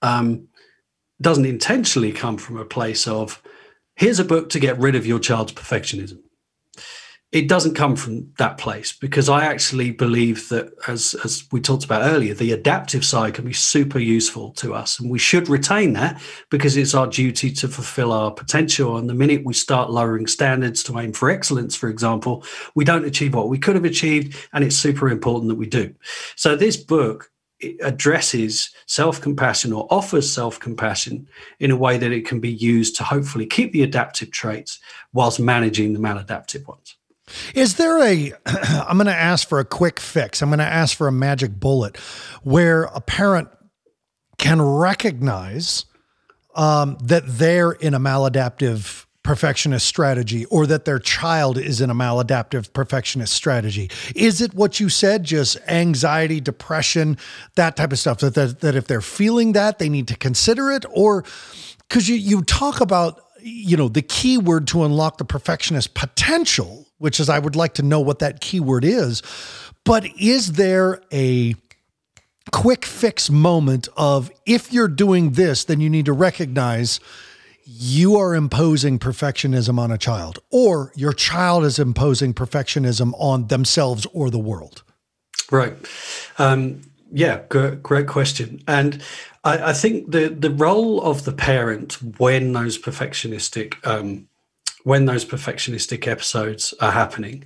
um, 0.00 0.48
doesn't 1.20 1.44
intentionally 1.44 2.12
come 2.12 2.38
from 2.38 2.56
a 2.56 2.64
place 2.64 3.06
of, 3.06 3.42
here's 3.96 4.18
a 4.18 4.24
book 4.24 4.48
to 4.48 4.58
get 4.58 4.78
rid 4.78 4.94
of 4.94 5.06
your 5.06 5.18
child's 5.18 5.52
perfectionism 5.52 6.20
it 7.32 7.46
doesn't 7.48 7.74
come 7.74 7.94
from 7.94 8.32
that 8.38 8.58
place 8.58 8.92
because 8.92 9.28
I 9.28 9.44
actually 9.44 9.92
believe 9.92 10.48
that, 10.48 10.72
as 10.88 11.14
as 11.24 11.44
we 11.52 11.60
talked 11.60 11.84
about 11.84 12.02
earlier, 12.02 12.34
the 12.34 12.50
adaptive 12.50 13.04
side 13.04 13.34
can 13.34 13.44
be 13.44 13.52
super 13.52 14.00
useful 14.00 14.50
to 14.54 14.74
us, 14.74 14.98
and 14.98 15.08
we 15.08 15.20
should 15.20 15.48
retain 15.48 15.92
that 15.92 16.20
because 16.50 16.76
it's 16.76 16.94
our 16.94 17.06
duty 17.06 17.52
to 17.52 17.68
fulfil 17.68 18.12
our 18.12 18.32
potential. 18.32 18.96
And 18.96 19.08
the 19.08 19.14
minute 19.14 19.44
we 19.44 19.54
start 19.54 19.90
lowering 19.90 20.26
standards 20.26 20.82
to 20.84 20.98
aim 20.98 21.12
for 21.12 21.30
excellence, 21.30 21.76
for 21.76 21.88
example, 21.88 22.44
we 22.74 22.84
don't 22.84 23.04
achieve 23.04 23.34
what 23.34 23.48
we 23.48 23.58
could 23.58 23.76
have 23.76 23.84
achieved, 23.84 24.36
and 24.52 24.64
it's 24.64 24.76
super 24.76 25.08
important 25.08 25.50
that 25.50 25.58
we 25.58 25.66
do. 25.66 25.94
So 26.34 26.56
this 26.56 26.76
book 26.76 27.30
addresses 27.82 28.70
self 28.86 29.20
compassion 29.20 29.72
or 29.72 29.86
offers 29.88 30.32
self 30.32 30.58
compassion 30.58 31.28
in 31.60 31.70
a 31.70 31.76
way 31.76 31.96
that 31.96 32.10
it 32.10 32.26
can 32.26 32.40
be 32.40 32.50
used 32.52 32.96
to 32.96 33.04
hopefully 33.04 33.46
keep 33.46 33.72
the 33.72 33.84
adaptive 33.84 34.32
traits 34.32 34.80
whilst 35.12 35.38
managing 35.38 35.92
the 35.92 36.00
maladaptive 36.00 36.66
ones. 36.66 36.96
Is 37.54 37.76
there 37.76 38.02
a, 38.02 38.32
I'm 38.46 38.96
going 38.96 39.06
to 39.06 39.14
ask 39.14 39.48
for 39.48 39.58
a 39.58 39.64
quick 39.64 40.00
fix. 40.00 40.42
I'm 40.42 40.48
going 40.48 40.58
to 40.58 40.64
ask 40.64 40.96
for 40.96 41.08
a 41.08 41.12
magic 41.12 41.58
bullet 41.58 41.96
where 42.42 42.84
a 42.84 43.00
parent 43.00 43.48
can 44.38 44.60
recognize 44.62 45.84
um, 46.54 46.98
that 47.02 47.22
they're 47.26 47.72
in 47.72 47.94
a 47.94 48.00
maladaptive 48.00 49.06
perfectionist 49.22 49.86
strategy 49.86 50.46
or 50.46 50.66
that 50.66 50.86
their 50.86 50.98
child 50.98 51.58
is 51.58 51.80
in 51.80 51.90
a 51.90 51.94
maladaptive 51.94 52.72
perfectionist 52.72 53.32
strategy? 53.34 53.90
Is 54.14 54.40
it 54.40 54.54
what 54.54 54.80
you 54.80 54.88
said, 54.88 55.24
just 55.24 55.58
anxiety, 55.68 56.40
depression, 56.40 57.18
that 57.56 57.76
type 57.76 57.92
of 57.92 57.98
stuff? 57.98 58.18
That, 58.20 58.34
that, 58.34 58.60
that 58.60 58.74
if 58.74 58.86
they're 58.86 59.00
feeling 59.00 59.52
that, 59.52 59.78
they 59.78 59.88
need 59.88 60.08
to 60.08 60.16
consider 60.16 60.70
it? 60.70 60.84
Or 60.90 61.24
because 61.88 62.08
you, 62.08 62.16
you 62.16 62.42
talk 62.42 62.80
about, 62.80 63.20
you 63.42 63.76
know, 63.76 63.88
the 63.88 64.02
key 64.02 64.38
word 64.38 64.66
to 64.68 64.84
unlock 64.84 65.18
the 65.18 65.24
perfectionist 65.24 65.94
potential 65.94 66.86
which 67.00 67.18
is 67.18 67.28
I 67.28 67.40
would 67.40 67.56
like 67.56 67.74
to 67.74 67.82
know 67.82 67.98
what 67.98 68.20
that 68.20 68.40
keyword 68.40 68.84
is. 68.84 69.22
But 69.84 70.06
is 70.18 70.52
there 70.52 71.00
a 71.12 71.54
quick 72.52 72.84
fix 72.84 73.30
moment 73.30 73.88
of 73.96 74.30
if 74.46 74.72
you're 74.72 74.88
doing 74.88 75.32
this, 75.32 75.64
then 75.64 75.80
you 75.80 75.90
need 75.90 76.06
to 76.06 76.12
recognize 76.12 77.00
you 77.64 78.16
are 78.16 78.34
imposing 78.34 78.98
perfectionism 78.98 79.78
on 79.78 79.90
a 79.90 79.98
child, 79.98 80.38
or 80.50 80.92
your 80.94 81.12
child 81.12 81.64
is 81.64 81.78
imposing 81.78 82.34
perfectionism 82.34 83.12
on 83.16 83.46
themselves 83.46 84.06
or 84.12 84.28
the 84.28 84.38
world? 84.38 84.82
Right. 85.50 85.74
Um, 86.38 86.82
yeah, 87.12 87.42
great, 87.48 88.06
question. 88.06 88.60
And 88.66 89.02
I, 89.44 89.70
I, 89.70 89.72
think 89.72 90.10
the 90.10 90.28
the 90.28 90.50
role 90.50 91.00
of 91.02 91.24
the 91.24 91.32
parent 91.32 91.94
when 92.18 92.52
those 92.52 92.78
perfectionistic 92.78 93.74
um, 93.86 94.28
when 94.84 95.04
those 95.04 95.24
perfectionistic 95.24 96.06
episodes 96.06 96.74
are 96.80 96.92
happening. 96.92 97.44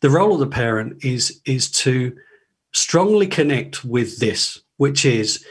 The 0.00 0.10
role 0.10 0.34
of 0.34 0.40
the 0.40 0.46
parent 0.46 1.04
is 1.04 1.40
is 1.44 1.70
to 1.82 2.16
strongly 2.72 3.26
connect 3.26 3.84
with 3.84 4.18
this 4.18 4.60
which 4.76 5.04
is 5.04 5.44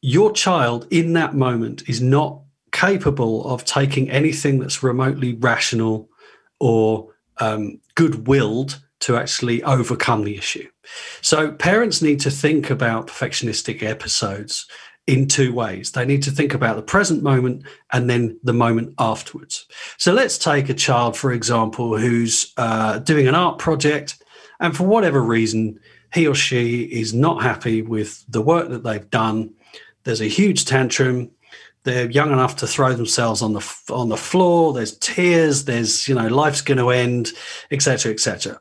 your 0.00 0.32
child 0.32 0.86
in 0.90 1.12
that 1.12 1.34
moment 1.34 1.88
is 1.88 2.00
not 2.00 2.40
capable 2.72 3.46
of 3.46 3.64
taking 3.64 4.10
anything 4.10 4.58
that's 4.58 4.82
remotely 4.82 5.34
rational 5.34 6.08
or 6.58 7.12
um, 7.38 7.80
good-willed 7.94 8.80
to 9.00 9.16
actually 9.16 9.62
overcome 9.64 10.24
the 10.24 10.36
issue. 10.36 10.68
So 11.20 11.52
parents 11.52 12.02
need 12.02 12.20
to 12.20 12.30
think 12.30 12.70
about 12.70 13.08
perfectionistic 13.08 13.82
episodes 13.82 14.66
in 15.06 15.26
two 15.26 15.52
ways. 15.52 15.92
They 15.92 16.04
need 16.04 16.22
to 16.24 16.30
think 16.30 16.54
about 16.54 16.76
the 16.76 16.82
present 16.82 17.22
moment 17.22 17.64
and 17.92 18.08
then 18.08 18.38
the 18.44 18.52
moment 18.52 18.94
afterwards. 18.98 19.66
So 19.98 20.12
let's 20.12 20.38
take 20.38 20.68
a 20.68 20.74
child, 20.74 21.16
for 21.16 21.32
example, 21.32 21.98
who's 21.98 22.52
uh, 22.56 22.98
doing 22.98 23.26
an 23.26 23.34
art 23.34 23.58
project, 23.58 24.22
and 24.60 24.76
for 24.76 24.84
whatever 24.84 25.20
reason, 25.20 25.80
he 26.12 26.26
or 26.26 26.34
she 26.34 26.82
is 26.82 27.12
not 27.12 27.42
happy 27.42 27.82
with 27.82 28.24
the 28.28 28.42
work 28.42 28.68
that 28.68 28.84
they've 28.84 29.10
done. 29.10 29.52
There's 30.04 30.20
a 30.20 30.26
huge 30.26 30.66
tantrum. 30.66 31.30
They're 31.84 32.10
young 32.10 32.30
enough 32.30 32.56
to 32.56 32.66
throw 32.66 32.92
themselves 32.92 33.42
on 33.42 33.54
the 33.54 33.74
on 33.90 34.08
the 34.08 34.16
floor. 34.16 34.72
There's 34.72 34.96
tears. 34.98 35.64
There's 35.64 36.06
you 36.06 36.14
know 36.14 36.28
life's 36.28 36.60
going 36.60 36.78
to 36.78 36.90
end, 36.90 37.30
etc., 37.72 38.12
etc. 38.12 38.60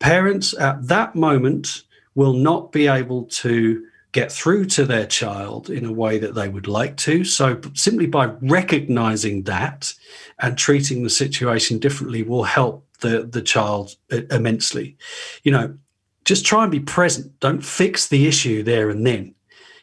Parents 0.00 0.52
at 0.58 0.88
that 0.88 1.14
moment 1.14 1.84
will 2.16 2.32
not 2.32 2.72
be 2.72 2.88
able 2.88 3.24
to 3.24 3.84
get 4.12 4.32
through 4.32 4.66
to 4.66 4.84
their 4.84 5.06
child 5.06 5.70
in 5.70 5.84
a 5.84 5.92
way 5.92 6.18
that 6.18 6.34
they 6.34 6.48
would 6.48 6.66
like 6.66 6.96
to. 6.98 7.24
So, 7.24 7.60
simply 7.74 8.06
by 8.06 8.26
recognizing 8.42 9.44
that 9.44 9.92
and 10.38 10.56
treating 10.58 11.02
the 11.02 11.10
situation 11.10 11.78
differently 11.78 12.22
will 12.22 12.44
help 12.44 12.86
the, 13.00 13.22
the 13.22 13.42
child 13.42 13.96
immensely. 14.30 14.96
You 15.42 15.52
know, 15.52 15.78
just 16.24 16.44
try 16.44 16.62
and 16.62 16.72
be 16.72 16.80
present. 16.80 17.38
Don't 17.40 17.64
fix 17.64 18.08
the 18.08 18.26
issue 18.26 18.62
there 18.62 18.90
and 18.90 19.06
then. 19.06 19.34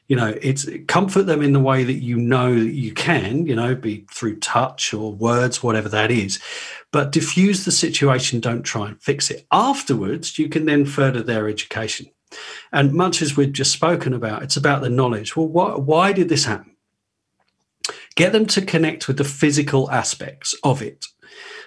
You 0.08 0.16
know, 0.16 0.38
it's 0.42 0.70
comfort 0.88 1.24
them 1.24 1.42
in 1.42 1.52
the 1.52 1.60
way 1.60 1.84
that 1.84 2.02
you 2.02 2.16
know 2.16 2.58
that 2.58 2.74
you 2.74 2.94
can, 2.94 3.46
you 3.46 3.56
know, 3.56 3.76
be 3.76 4.06
through 4.10 4.40
touch 4.40 4.94
or 4.94 5.12
words, 5.12 5.62
whatever 5.62 5.90
that 5.90 6.12
is. 6.12 6.40
But 6.94 7.12
diffuse 7.12 7.66
the 7.66 7.74
situation, 7.74 8.40
don't 8.40 8.64
try 8.64 8.88
and 8.88 9.02
fix 9.02 9.30
it. 9.30 9.46
Afterwards, 9.52 10.40
you 10.40 10.48
can 10.48 10.66
then 10.66 10.86
further 10.86 11.22
their 11.22 11.50
education. 11.50 12.08
And 12.72 12.94
much 12.94 13.22
as 13.22 13.38
we've 13.38 13.54
just 13.54 13.72
spoken 13.72 14.14
about, 14.14 14.44
it's 14.44 14.58
about 14.58 14.82
the 14.82 14.90
knowledge. 14.90 15.36
Well, 15.36 15.48
why, 15.48 16.12
did 16.12 16.30
this 16.30 16.46
happen? 16.46 16.76
Get 18.16 18.34
them 18.34 18.46
to 18.48 18.62
connect 18.62 19.08
with 19.08 19.18
the 19.18 19.24
physical 19.24 19.90
aspects 19.92 20.56
of 20.64 20.82
it. 20.82 21.06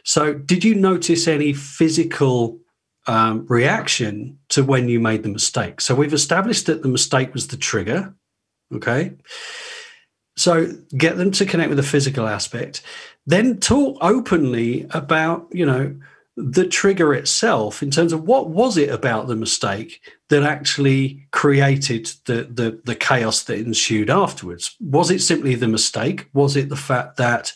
So, 0.05 0.35
did 0.35 0.64
you 0.64 0.75
notice 0.75 1.29
any 1.29 1.53
physical 1.53 2.59
um, 3.07 3.46
reaction 3.49 4.38
to 4.51 4.64
when 4.64 4.88
you 4.88 5.01
made 5.01 5.23
the 5.23 5.29
mistake? 5.29 5.81
So, 5.81 5.94
we've 5.94 6.12
established 6.12 6.66
that 6.66 6.83
the 6.83 6.88
mistake 6.88 7.33
was 7.35 7.49
the 7.49 7.57
trigger. 7.57 8.14
Okay. 8.75 9.12
So, 10.37 10.73
get 10.96 11.16
them 11.16 11.31
to 11.33 11.46
connect 11.46 11.68
with 11.68 11.77
the 11.77 11.85
physical 11.85 12.27
aspect. 12.27 12.83
Then 13.27 13.59
talk 13.59 13.99
openly 14.01 14.87
about, 14.90 15.49
you 15.53 15.66
know, 15.66 15.94
the 16.42 16.66
trigger 16.66 17.14
itself 17.14 17.83
in 17.83 17.90
terms 17.90 18.12
of 18.12 18.24
what 18.24 18.48
was 18.48 18.76
it 18.76 18.90
about 18.90 19.26
the 19.26 19.37
mistake 19.37 20.00
that 20.29 20.42
actually 20.42 21.26
created 21.33 22.11
the, 22.26 22.44
the, 22.44 22.81
the 22.85 22.94
chaos 22.94 23.42
that 23.44 23.59
ensued 23.59 24.11
afterwards? 24.11 24.76
Was 24.81 25.11
it 25.11 25.20
simply 25.20 25.55
the 25.55 25.68
mistake? 25.68 26.29
Was 26.33 26.57
it 26.57 26.68
the 26.68 26.76
fact 26.76 27.16
that 27.18 27.53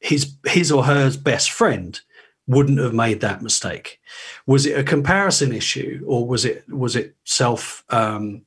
his 0.00 0.34
his 0.44 0.70
or 0.70 0.84
her 0.84 1.10
best 1.16 1.50
friend 1.50 2.00
wouldn't 2.46 2.78
have 2.78 2.94
made 2.94 3.20
that 3.20 3.42
mistake? 3.42 4.00
Was 4.46 4.66
it 4.66 4.78
a 4.78 4.84
comparison 4.84 5.52
issue 5.52 6.04
or 6.06 6.26
was 6.26 6.44
it 6.44 6.68
was 6.68 6.96
it 6.96 7.16
self 7.24 7.84
um, 7.90 8.42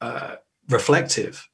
uh, 0.00 0.36
reflective? 0.68 1.48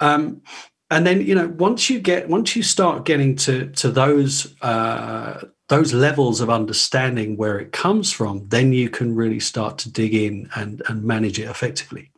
Um, 0.00 0.42
and 0.90 1.06
then 1.06 1.20
you 1.20 1.34
know 1.34 1.48
once 1.48 1.88
you 1.88 1.98
get 1.98 2.28
once 2.28 2.54
you 2.56 2.62
start 2.62 3.04
getting 3.04 3.36
to 3.36 3.70
to 3.70 3.90
those 3.90 4.54
uh, 4.62 5.40
those 5.68 5.94
levels 5.94 6.40
of 6.40 6.50
understanding 6.50 7.36
where 7.36 7.58
it 7.58 7.72
comes 7.72 8.12
from, 8.12 8.46
then 8.48 8.72
you 8.72 8.90
can 8.90 9.14
really 9.14 9.40
start 9.40 9.78
to 9.78 9.90
dig 9.90 10.14
in 10.14 10.48
and, 10.54 10.82
and 10.88 11.04
manage 11.04 11.38
it 11.38 11.48
effectively. 11.48 12.10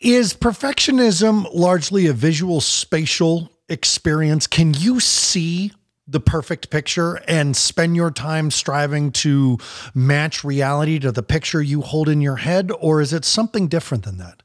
Is 0.00 0.32
perfectionism 0.32 1.46
largely 1.52 2.06
a 2.06 2.12
visual 2.12 2.60
spatial 2.60 3.50
experience? 3.68 4.46
Can 4.46 4.72
you 4.74 5.00
see 5.00 5.72
the 6.06 6.20
perfect 6.20 6.70
picture 6.70 7.16
and 7.28 7.54
spend 7.54 7.94
your 7.94 8.10
time 8.10 8.50
striving 8.50 9.12
to 9.12 9.58
match 9.94 10.42
reality 10.42 10.98
to 11.00 11.12
the 11.12 11.22
picture 11.22 11.60
you 11.60 11.82
hold 11.82 12.08
in 12.08 12.22
your 12.22 12.36
head? 12.36 12.70
Or 12.80 13.02
is 13.02 13.12
it 13.12 13.24
something 13.24 13.68
different 13.68 14.04
than 14.04 14.16
that? 14.18 14.42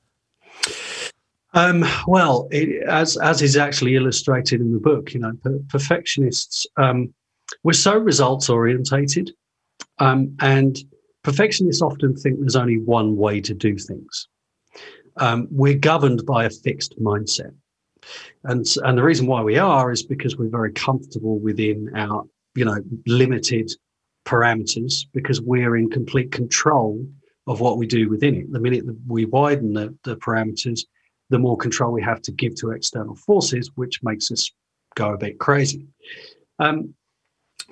Um, 1.53 1.85
well, 2.07 2.47
it, 2.51 2.83
as 2.83 3.15
as 3.17 3.41
is 3.43 3.55
actually 3.55 3.95
illustrated 3.95 4.59
in 4.59 4.73
the 4.73 4.79
book, 4.79 5.13
you 5.13 5.19
know, 5.19 5.33
per- 5.43 5.59
perfectionists 5.69 6.65
um, 6.77 7.13
we're 7.63 7.73
so 7.73 7.97
results 7.97 8.49
orientated, 8.49 9.31
um, 9.99 10.35
and 10.39 10.77
perfectionists 11.23 11.81
often 11.81 12.15
think 12.15 12.39
there's 12.39 12.55
only 12.55 12.77
one 12.77 13.15
way 13.15 13.41
to 13.41 13.53
do 13.53 13.77
things. 13.77 14.27
um, 15.17 15.47
we're 15.51 15.77
governed 15.77 16.25
by 16.25 16.45
a 16.45 16.49
fixed 16.49 16.99
mindset. 17.01 17.53
And, 18.43 18.65
and 18.83 18.97
the 18.97 19.03
reason 19.03 19.27
why 19.27 19.41
we 19.41 19.57
are 19.57 19.91
is 19.91 20.03
because 20.03 20.37
we're 20.37 20.49
very 20.49 20.73
comfortable 20.73 21.39
within 21.39 21.91
our, 21.95 22.25
you 22.55 22.65
know, 22.65 22.77
limited 23.07 23.71
parameters 24.25 25.05
because 25.13 25.41
we're 25.41 25.77
in 25.77 25.89
complete 25.89 26.31
control 26.31 27.05
of 27.47 27.59
what 27.59 27.77
we 27.77 27.85
do 27.85 28.09
within 28.09 28.35
it. 28.35 28.51
The 28.51 28.59
minute 28.59 28.85
that 28.85 28.97
we 29.07 29.25
widen 29.25 29.73
the, 29.73 29.95
the 30.03 30.15
parameters, 30.17 30.81
the 31.29 31.39
more 31.39 31.57
control 31.57 31.91
we 31.91 32.01
have 32.01 32.21
to 32.23 32.31
give 32.31 32.55
to 32.55 32.71
external 32.71 33.15
forces, 33.15 33.71
which 33.75 34.01
makes 34.03 34.31
us 34.31 34.51
go 34.95 35.13
a 35.13 35.17
bit 35.17 35.39
crazy. 35.39 35.87
Um, 36.59 36.93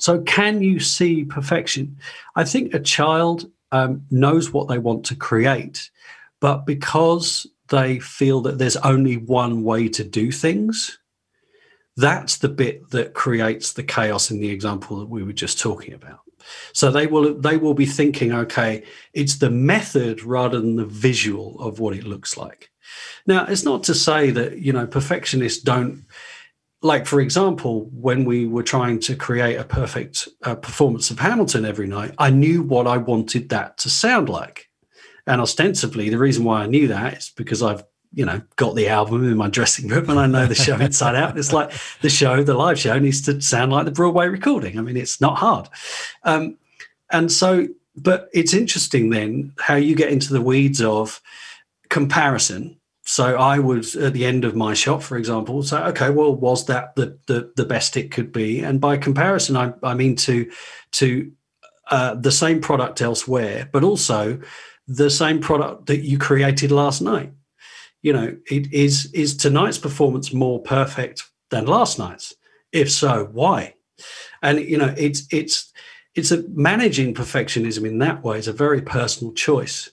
so, 0.02 0.20
can 0.22 0.64
you 0.64 0.80
see 0.80 1.26
perfection? 1.26 1.96
I 2.36 2.44
think 2.44 2.74
a 2.74 2.80
child 2.80 3.52
um, 3.72 4.04
knows 4.10 4.52
what 4.52 4.68
they 4.68 4.80
want 4.80 5.06
to 5.06 5.16
create, 5.16 5.92
but 6.40 6.66
because 6.66 7.46
they 7.70 8.00
feel 8.00 8.42
that 8.42 8.58
there's 8.58 8.78
only 8.78 9.18
one 9.18 9.64
way 9.64 9.88
to 9.90 10.04
do 10.04 10.32
things, 10.32 10.98
that's 11.98 12.38
the 12.38 12.50
bit 12.50 12.90
that 12.90 13.14
creates 13.14 13.74
the 13.74 13.84
chaos 13.84 14.32
in 14.32 14.40
the 14.40 14.50
example 14.50 14.98
that 14.98 15.10
we 15.10 15.22
were 15.22 15.34
just 15.34 15.60
talking 15.60 15.94
about. 15.94 16.22
So 16.74 16.90
they 16.90 17.06
will 17.06 17.36
they 17.36 17.58
will 17.58 17.76
be 17.76 17.86
thinking, 17.86 18.34
okay, 18.34 18.84
it's 19.14 19.38
the 19.38 19.52
method 19.52 20.24
rather 20.24 20.60
than 20.60 20.78
the 20.78 20.86
visual 20.86 21.62
of 21.62 21.80
what 21.80 21.96
it 21.96 22.06
looks 22.06 22.36
like. 22.38 22.72
Now, 23.28 23.46
it's 23.46 23.66
not 23.66 23.84
to 23.84 23.94
say 23.94 24.32
that 24.32 24.58
you 24.58 24.74
know 24.74 24.88
perfectionists 24.88 25.62
don't 25.62 26.06
like 26.82 27.06
for 27.06 27.22
example 27.22 27.90
when 27.94 28.26
we 28.26 28.48
were 28.48 28.64
trying 28.64 29.00
to 29.00 29.16
create 29.16 29.58
a 29.58 29.64
perfect 29.64 30.28
uh, 30.44 30.56
performance 30.56 31.12
of 31.12 31.20
hamilton 31.20 31.66
every 31.66 31.88
night 31.88 32.14
i 32.18 32.30
knew 32.30 32.62
what 32.64 32.88
i 32.88 32.98
wanted 32.98 33.50
that 33.50 33.78
to 33.78 33.90
sound 33.90 34.30
like. 34.30 34.68
And 35.28 35.40
ostensibly 35.40 36.10
the 36.10 36.18
reason 36.18 36.44
why 36.44 36.64
i 36.64 36.66
knew 36.66 36.88
that 36.88 37.18
is 37.18 37.32
because 37.36 37.62
i've 37.62 37.84
you 38.14 38.26
know 38.26 38.42
got 38.56 38.76
the 38.76 38.90
album 38.90 39.26
in 39.26 39.38
my 39.38 39.48
dressing 39.48 39.88
room 39.88 40.10
and 40.10 40.20
i 40.20 40.28
know 40.28 40.46
the 40.46 40.56
show 40.56 40.76
inside 40.80 41.16
out. 41.16 41.38
It's 41.38 41.54
like 41.54 41.72
the 42.02 42.10
show 42.10 42.44
the 42.44 42.56
live 42.56 42.80
show 42.80 42.98
needs 43.00 43.22
to 43.24 43.40
sound 43.42 43.72
like 43.72 43.86
the 43.86 43.92
broadway 43.92 44.28
recording. 44.28 44.78
I 44.78 44.82
mean 44.82 44.98
it's 44.98 45.22
not 45.22 45.38
hard. 45.38 45.70
Um, 46.24 46.58
and 47.12 47.32
so 47.32 47.68
but 47.96 48.30
it's 48.34 48.54
interesting 48.54 49.10
then 49.10 49.54
how 49.60 49.76
you 49.76 49.96
get 49.96 50.12
into 50.12 50.34
the 50.34 50.42
weeds 50.42 50.82
of 50.82 51.22
comparison 51.90 52.80
so 53.12 53.36
I 53.36 53.60
would, 53.60 53.94
at 53.98 54.14
the 54.14 54.26
end 54.26 54.46
of 54.46 54.56
my 54.56 54.74
shot, 54.74 55.04
for 55.04 55.18
example, 55.18 55.62
say, 55.64 55.80
okay, 55.80 56.10
well, 56.10 56.34
was 56.34 56.68
that 56.68 56.96
the 56.96 57.20
the, 57.28 57.52
the 57.58 57.66
best 57.66 57.98
it 57.98 58.10
could 58.10 58.32
be? 58.32 58.62
And 58.62 58.80
by 58.80 58.96
comparison, 58.96 59.58
I, 59.58 59.74
I 59.84 59.96
mean 59.96 60.16
to 60.28 60.50
to 60.94 61.30
uh, 61.90 62.16
the 62.16 62.32
same 62.32 62.62
product 62.62 63.02
elsewhere, 63.02 63.68
but 63.74 63.84
also 63.84 64.40
the 64.88 65.10
same 65.10 65.42
product 65.42 65.88
that 65.88 66.06
you 66.06 66.18
created 66.18 66.72
last 66.72 67.02
night. 67.02 67.34
You 68.02 68.14
know, 68.14 68.38
it 68.50 68.72
is 68.72 69.12
is 69.12 69.36
tonight's 69.36 69.78
performance 69.78 70.32
more 70.32 70.62
perfect 70.62 71.24
than 71.50 71.66
last 71.66 72.00
night's? 72.00 72.34
If 72.72 72.90
so, 72.90 73.28
why? 73.34 73.76
And 74.42 74.58
you 74.62 74.78
know, 74.78 74.96
it's 74.98 75.28
it's 75.32 75.74
it's 76.16 76.32
a 76.32 76.46
managing 76.48 77.14
perfectionism 77.14 77.86
in 77.86 77.98
that 77.98 78.24
way 78.24 78.38
is 78.38 78.48
a 78.48 78.54
very 78.54 78.82
personal 78.82 79.34
choice 79.34 79.92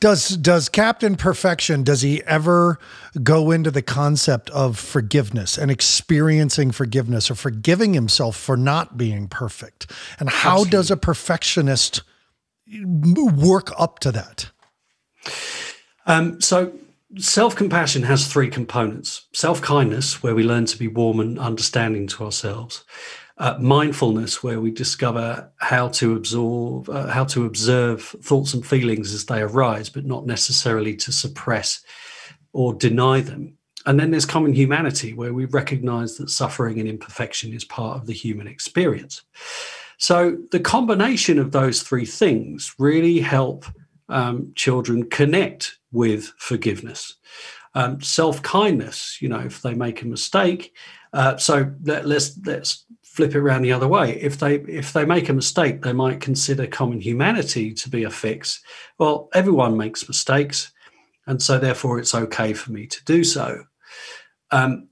does 0.00 0.36
does 0.36 0.68
Captain 0.68 1.16
Perfection 1.16 1.82
does 1.82 2.02
he 2.02 2.22
ever 2.24 2.78
go 3.22 3.50
into 3.50 3.70
the 3.70 3.82
concept 3.82 4.50
of 4.50 4.78
forgiveness 4.78 5.58
and 5.58 5.70
experiencing 5.70 6.70
forgiveness 6.70 7.30
or 7.30 7.34
forgiving 7.34 7.94
himself 7.94 8.36
for 8.36 8.56
not 8.56 8.96
being 8.96 9.28
perfect? 9.28 9.90
And 10.18 10.28
how 10.28 10.52
Absolutely. 10.52 10.70
does 10.70 10.90
a 10.90 10.96
perfectionist 10.96 12.02
work 12.72 13.72
up 13.78 13.98
to 14.00 14.12
that? 14.12 14.50
Um, 16.06 16.40
so 16.40 16.72
self 17.16 17.56
compassion 17.56 18.02
has 18.02 18.26
three 18.26 18.48
components 18.48 19.26
self 19.32 19.60
kindness, 19.60 20.22
where 20.22 20.34
we 20.34 20.44
learn 20.44 20.66
to 20.66 20.78
be 20.78 20.88
warm 20.88 21.20
and 21.20 21.38
understanding 21.38 22.06
to 22.08 22.24
ourselves, 22.24 22.84
uh, 23.38 23.56
mindfulness, 23.60 24.42
where 24.42 24.60
we 24.60 24.70
discover 24.70 25.50
how 25.58 25.88
to 25.88 26.16
absorb, 26.16 26.88
uh, 26.90 27.06
how 27.06 27.24
to 27.24 27.46
observe 27.46 28.02
thoughts 28.02 28.52
and 28.52 28.66
feelings 28.66 29.14
as 29.14 29.26
they 29.26 29.40
arise, 29.40 29.88
but 29.88 30.04
not 30.04 30.26
necessarily 30.26 30.96
to 30.96 31.12
suppress 31.12 31.80
or 32.52 32.74
deny 32.74 33.20
them. 33.20 33.54
And 33.86 33.98
then 33.98 34.10
there's 34.10 34.26
common 34.26 34.52
humanity, 34.52 35.14
where 35.14 35.32
we 35.32 35.44
recognize 35.46 36.16
that 36.16 36.30
suffering 36.30 36.80
and 36.80 36.88
imperfection 36.88 37.52
is 37.52 37.64
part 37.64 37.96
of 37.96 38.06
the 38.06 38.12
human 38.12 38.46
experience. 38.46 39.22
So 39.98 40.36
the 40.52 40.60
combination 40.60 41.38
of 41.38 41.52
those 41.52 41.82
three 41.82 42.06
things 42.06 42.74
really 42.78 43.20
help 43.20 43.64
um, 44.08 44.52
children 44.54 45.08
connect 45.10 45.78
with 45.92 46.32
forgiveness. 46.38 47.14
Um, 47.74 48.00
self 48.00 48.42
kindness, 48.42 49.18
you 49.20 49.28
know, 49.28 49.40
if 49.40 49.62
they 49.62 49.74
make 49.74 50.02
a 50.02 50.06
mistake. 50.06 50.74
Uh, 51.12 51.36
so 51.36 51.72
let, 51.82 52.06
let's 52.06 52.38
let's 52.44 52.84
flip 53.18 53.34
it 53.34 53.38
around 53.38 53.62
the 53.62 53.72
other 53.72 53.88
way. 53.88 54.12
If 54.22 54.38
they 54.38 54.54
if 54.68 54.92
they 54.92 55.04
make 55.04 55.28
a 55.28 55.32
mistake, 55.32 55.82
they 55.82 55.92
might 55.92 56.20
consider 56.20 56.68
common 56.68 57.00
humanity 57.00 57.74
to 57.74 57.90
be 57.90 58.04
a 58.04 58.10
fix. 58.10 58.62
Well, 58.96 59.28
everyone 59.34 59.76
makes 59.76 60.06
mistakes, 60.06 60.70
and 61.26 61.42
so 61.42 61.58
therefore 61.58 61.98
it's 61.98 62.14
okay 62.14 62.52
for 62.52 62.70
me 62.70 62.86
to 62.86 63.04
do 63.04 63.24
so. 63.24 63.64
Um, 64.52 64.86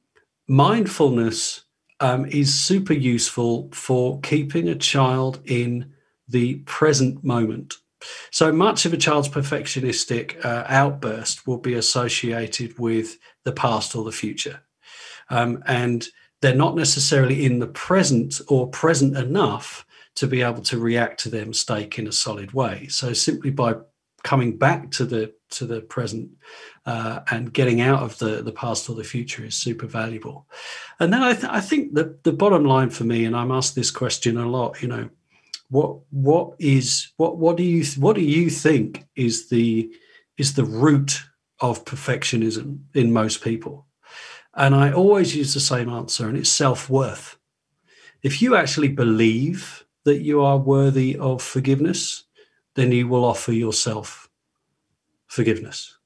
mindfulness 0.49 1.63
um, 2.01 2.27
is 2.27 2.53
super 2.53 2.95
useful 2.95 3.71
for 3.73 4.19
keeping 4.23 4.69
a 4.69 4.75
child 4.75 5.39
in 5.45 5.93
the 6.27 6.57
present 6.67 7.23
moment. 7.23 7.75
So 8.33 8.51
much 8.51 8.87
of 8.87 8.93
a 8.93 8.97
child's 8.97 9.29
perfectionistic 9.29 10.45
uh, 10.45 10.65
outburst 10.67 11.47
will 11.47 11.59
be 11.59 11.75
associated 11.75 12.77
with 12.77 13.19
the 13.45 13.53
past 13.53 13.95
or 13.95 14.03
the 14.03 14.19
future. 14.25 14.63
Um, 15.31 15.63
and 15.65 16.09
they're 16.41 16.55
not 16.55 16.77
necessarily 16.77 17.45
in 17.45 17.59
the 17.59 17.67
present 17.67 18.41
or 18.49 18.69
present 18.69 19.17
enough 19.17 19.87
to 20.17 20.27
be 20.27 20.43
able 20.43 20.63
to 20.63 20.79
react 20.79 21.21
to 21.21 21.29
their 21.29 21.47
mistake 21.47 21.99
in 21.99 22.07
a 22.07 22.13
solid 22.13 22.53
way. 22.53 22.87
So 22.89 23.13
simply 23.13 23.51
by 23.51 23.75
coming 24.23 24.57
back 24.57 24.91
to 24.91 25.05
the 25.05 25.33
to 25.49 25.67
the 25.67 25.81
present 25.83 26.29
uh, 26.85 27.21
and 27.31 27.53
getting 27.53 27.81
out 27.81 28.03
of 28.03 28.19
the 28.19 28.43
the 28.43 28.53
past 28.53 28.91
or 28.91 28.97
the 28.97 29.05
future 29.05 29.45
is 29.45 29.55
super 29.55 29.87
valuable. 29.87 30.47
And 30.99 31.13
then 31.13 31.23
I, 31.23 31.33
th- 31.35 31.45
I 31.45 31.61
think 31.61 31.95
that 31.95 32.25
the 32.25 32.33
bottom 32.33 32.65
line 32.65 32.91
for 32.91 33.05
me, 33.05 33.25
and 33.25 33.37
I'm 33.37 33.53
asked 33.53 33.75
this 33.75 33.91
question 33.91 34.37
a 34.37 34.49
lot, 34.49 34.83
you 34.83 34.89
know, 34.89 35.09
what 35.69 35.99
what 36.11 36.55
is 36.59 37.13
what 37.17 37.37
what 37.39 37.57
do 37.57 37.63
you 37.63 37.85
what 37.99 38.17
do 38.17 38.23
you 38.23 38.51
think 38.51 39.07
is 39.15 39.49
the 39.49 39.91
is 40.39 40.55
the 40.55 40.65
root 40.65 41.23
of 41.61 41.85
perfectionism 41.85 42.81
in 42.95 43.13
most 43.13 43.43
people? 43.43 43.86
And 44.57 44.75
I 44.75 44.91
always 44.91 45.37
use 45.37 45.53
the 45.53 45.61
same 45.61 45.91
answer, 45.91 46.29
and 46.29 46.37
it's 46.37 46.51
self 46.51 46.89
worth. 46.89 47.37
If 48.23 48.41
you 48.41 48.57
actually 48.57 48.89
believe 48.89 49.85
that 50.05 50.23
you 50.23 50.41
are 50.41 50.57
worthy 50.57 51.17
of 51.17 51.43
forgiveness, 51.43 52.25
then 52.75 52.91
you 52.91 53.07
will 53.07 53.25
offer 53.25 53.53
yourself 53.53 54.31
forgiveness. 55.27 55.99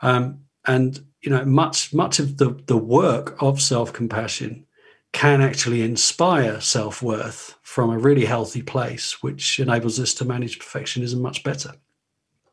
Um, 0.00 0.44
and 0.64 1.04
you 1.22 1.30
know, 1.30 1.44
much 1.44 1.92
much 1.92 2.20
of 2.20 2.36
the 2.36 2.50
the 2.66 2.76
work 2.76 3.36
of 3.42 3.60
self 3.60 3.92
compassion 3.92 4.64
can 5.12 5.40
actually 5.40 5.82
inspire 5.82 6.60
self 6.60 7.02
worth 7.02 7.58
from 7.62 7.90
a 7.90 7.98
really 7.98 8.26
healthy 8.26 8.62
place, 8.62 9.22
which 9.22 9.58
enables 9.58 9.98
us 9.98 10.14
to 10.14 10.24
manage 10.24 10.60
perfectionism 10.60 11.20
much 11.20 11.42
better 11.42 11.72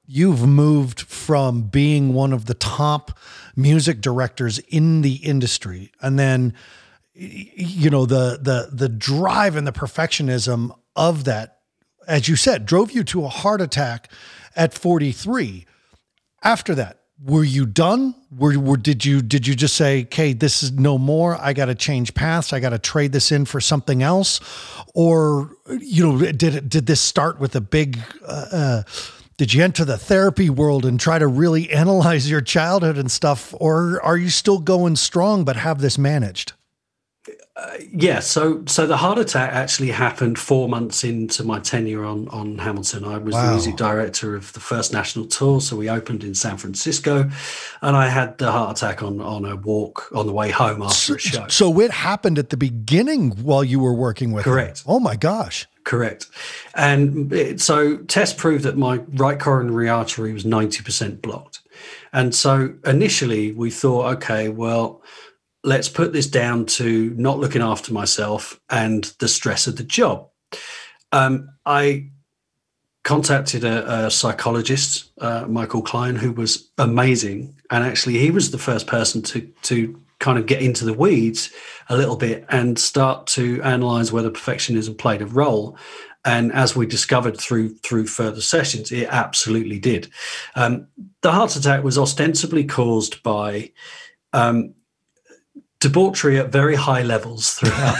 you've 0.05 0.45
moved 0.45 1.01
from 1.01 1.63
being 1.63 2.13
one 2.13 2.33
of 2.33 2.45
the 2.45 2.53
top 2.53 3.17
music 3.55 4.01
directors 4.01 4.59
in 4.59 5.01
the 5.01 5.15
industry 5.15 5.91
and 6.01 6.17
then 6.17 6.53
you 7.13 7.89
know 7.89 8.05
the 8.05 8.39
the 8.41 8.69
the 8.71 8.89
drive 8.89 9.55
and 9.55 9.67
the 9.67 9.71
perfectionism 9.71 10.75
of 10.95 11.23
that 11.23 11.59
as 12.07 12.27
you 12.27 12.35
said 12.35 12.65
drove 12.65 12.91
you 12.91 13.03
to 13.03 13.23
a 13.23 13.29
heart 13.29 13.61
attack 13.61 14.11
at 14.55 14.73
43 14.73 15.65
after 16.43 16.75
that 16.75 17.03
were 17.23 17.43
you 17.43 17.65
done? 17.65 18.15
Were, 18.35 18.59
were 18.59 18.75
did 18.75 19.05
you 19.05 19.21
did 19.21 19.47
you 19.47 19.55
just 19.55 19.75
say 19.75 20.03
okay 20.03 20.33
this 20.33 20.61
is 20.61 20.71
no 20.73 20.97
more. 20.97 21.37
I 21.39 21.53
got 21.53 21.65
to 21.65 21.75
change 21.75 22.13
paths. 22.13 22.51
I 22.51 22.59
got 22.59 22.71
to 22.71 22.79
trade 22.79 23.13
this 23.13 23.31
in 23.31 23.45
for 23.45 23.61
something 23.61 24.03
else 24.03 24.41
or 24.93 25.55
you 25.79 26.03
know 26.03 26.31
did 26.31 26.55
it 26.55 26.69
did 26.69 26.85
this 26.85 26.99
start 26.99 27.39
with 27.39 27.55
a 27.55 27.61
big 27.61 27.99
uh, 28.27 28.45
uh 28.51 28.83
did 29.37 29.53
you 29.53 29.63
enter 29.63 29.83
the 29.83 29.97
therapy 29.97 30.49
world 30.49 30.85
and 30.85 30.99
try 30.99 31.17
to 31.17 31.27
really 31.27 31.71
analyze 31.71 32.29
your 32.29 32.41
childhood 32.41 32.97
and 32.97 33.11
stuff 33.11 33.53
or 33.59 34.01
are 34.01 34.17
you 34.17 34.29
still 34.29 34.59
going 34.59 34.95
strong 34.95 35.43
but 35.43 35.55
have 35.55 35.79
this 35.79 35.97
managed 35.97 36.53
uh, 37.55 37.77
yeah, 37.91 38.19
so 38.19 38.63
so 38.65 38.87
the 38.87 38.97
heart 38.97 39.19
attack 39.19 39.53
actually 39.53 39.91
happened 39.91 40.39
four 40.39 40.67
months 40.67 41.03
into 41.03 41.43
my 41.43 41.59
tenure 41.59 42.03
on 42.03 42.27
on 42.29 42.57
Hamilton. 42.57 43.05
I 43.05 43.19
was 43.19 43.35
wow. 43.35 43.45
the 43.45 43.51
music 43.51 43.75
director 43.75 44.35
of 44.35 44.51
the 44.53 44.59
first 44.59 44.91
national 44.91 45.27
tour, 45.27 45.61
so 45.61 45.75
we 45.75 45.87
opened 45.87 46.23
in 46.23 46.33
San 46.33 46.57
Francisco, 46.57 47.29
and 47.83 47.95
I 47.95 48.09
had 48.09 48.39
the 48.39 48.51
heart 48.51 48.77
attack 48.77 49.03
on 49.03 49.21
on 49.21 49.45
a 49.45 49.55
walk 49.55 50.11
on 50.15 50.25
the 50.25 50.33
way 50.33 50.49
home 50.49 50.81
after 50.81 50.95
so, 50.95 51.13
a 51.13 51.19
show. 51.19 51.47
So 51.47 51.79
it 51.79 51.91
happened 51.91 52.39
at 52.39 52.49
the 52.49 52.57
beginning 52.57 53.31
while 53.43 53.63
you 53.63 53.79
were 53.79 53.93
working 53.93 54.31
with. 54.31 54.45
Correct. 54.45 54.79
Him. 54.79 54.85
Oh 54.87 54.99
my 54.99 55.15
gosh. 55.15 55.67
Correct. 55.83 56.27
And 56.73 57.31
it, 57.31 57.61
so 57.61 57.97
tests 57.97 58.33
proved 58.39 58.63
that 58.63 58.77
my 58.77 58.97
right 59.13 59.39
coronary 59.39 59.89
artery 59.89 60.33
was 60.33 60.45
90% 60.45 61.21
blocked. 61.21 61.59
And 62.13 62.33
so 62.33 62.73
initially 62.85 63.51
we 63.51 63.69
thought, 63.69 64.15
okay, 64.15 64.47
well, 64.47 65.01
let's 65.63 65.89
put 65.89 66.13
this 66.13 66.27
down 66.27 66.65
to 66.65 67.13
not 67.17 67.39
looking 67.39 67.61
after 67.61 67.93
myself 67.93 68.59
and 68.69 69.05
the 69.19 69.27
stress 69.27 69.67
of 69.67 69.77
the 69.77 69.83
job. 69.83 70.29
Um, 71.11 71.49
I 71.65 72.09
contacted 73.03 73.63
a, 73.63 74.05
a 74.05 74.11
psychologist, 74.11 75.11
uh, 75.19 75.45
Michael 75.47 75.81
Klein, 75.81 76.15
who 76.15 76.31
was 76.31 76.69
amazing, 76.77 77.55
and 77.69 77.83
actually 77.83 78.17
he 78.17 78.31
was 78.31 78.51
the 78.51 78.57
first 78.57 78.87
person 78.87 79.21
to 79.23 79.41
to 79.63 79.99
kind 80.19 80.37
of 80.39 80.45
get 80.45 80.61
into 80.61 80.85
the 80.85 80.93
weeds 80.93 81.51
a 81.89 81.97
little 81.97 82.15
bit 82.15 82.45
and 82.47 82.79
start 82.79 83.27
to 83.27 83.61
analyze 83.61 84.13
whether 84.13 84.31
perfectionism 84.31 84.97
played 84.97 85.21
a 85.21 85.25
role. 85.25 85.77
And 86.23 86.53
as 86.53 86.77
we 86.77 86.85
discovered 86.85 87.37
through 87.37 87.75
through 87.79 88.07
further 88.07 88.41
sessions, 88.41 88.91
it 88.91 89.09
absolutely 89.11 89.79
did. 89.79 90.09
Um, 90.55 90.87
the 91.21 91.31
heart 91.31 91.55
attack 91.55 91.83
was 91.83 91.97
ostensibly 91.97 92.63
caused 92.63 93.21
by 93.21 93.71
um, 94.31 94.73
debauchery 95.83 96.39
at 96.39 96.49
very 96.49 96.75
high 96.75 97.01
levels 97.01 97.55
throughout 97.55 97.97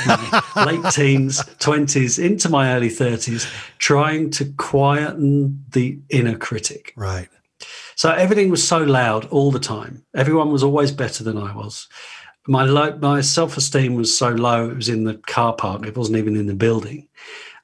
my 0.55 0.65
late 0.65 0.93
teens, 0.93 1.43
20s, 1.59 2.17
into 2.17 2.47
my 2.47 2.73
early 2.73 2.89
30s, 2.89 3.45
trying 3.77 4.31
to 4.31 4.45
quieten 4.53 5.65
the 5.69 5.99
inner 6.09 6.37
critic. 6.37 6.93
Right. 6.95 7.27
So 7.95 8.09
everything 8.09 8.49
was 8.49 8.65
so 8.65 8.79
loud 8.79 9.25
all 9.31 9.51
the 9.51 9.59
time. 9.59 10.05
Everyone 10.15 10.49
was 10.49 10.63
always 10.63 10.93
better 10.93 11.25
than 11.25 11.37
I 11.37 11.53
was. 11.53 11.89
My 12.47 12.63
low, 12.63 12.97
my 12.99 13.19
self 13.19 13.57
esteem 13.57 13.95
was 13.95 14.17
so 14.17 14.29
low; 14.29 14.69
it 14.69 14.75
was 14.75 14.89
in 14.89 15.03
the 15.03 15.15
car 15.15 15.53
park. 15.53 15.85
It 15.85 15.97
wasn't 15.97 16.17
even 16.17 16.37
in 16.37 16.47
the 16.47 16.55
building. 16.55 17.07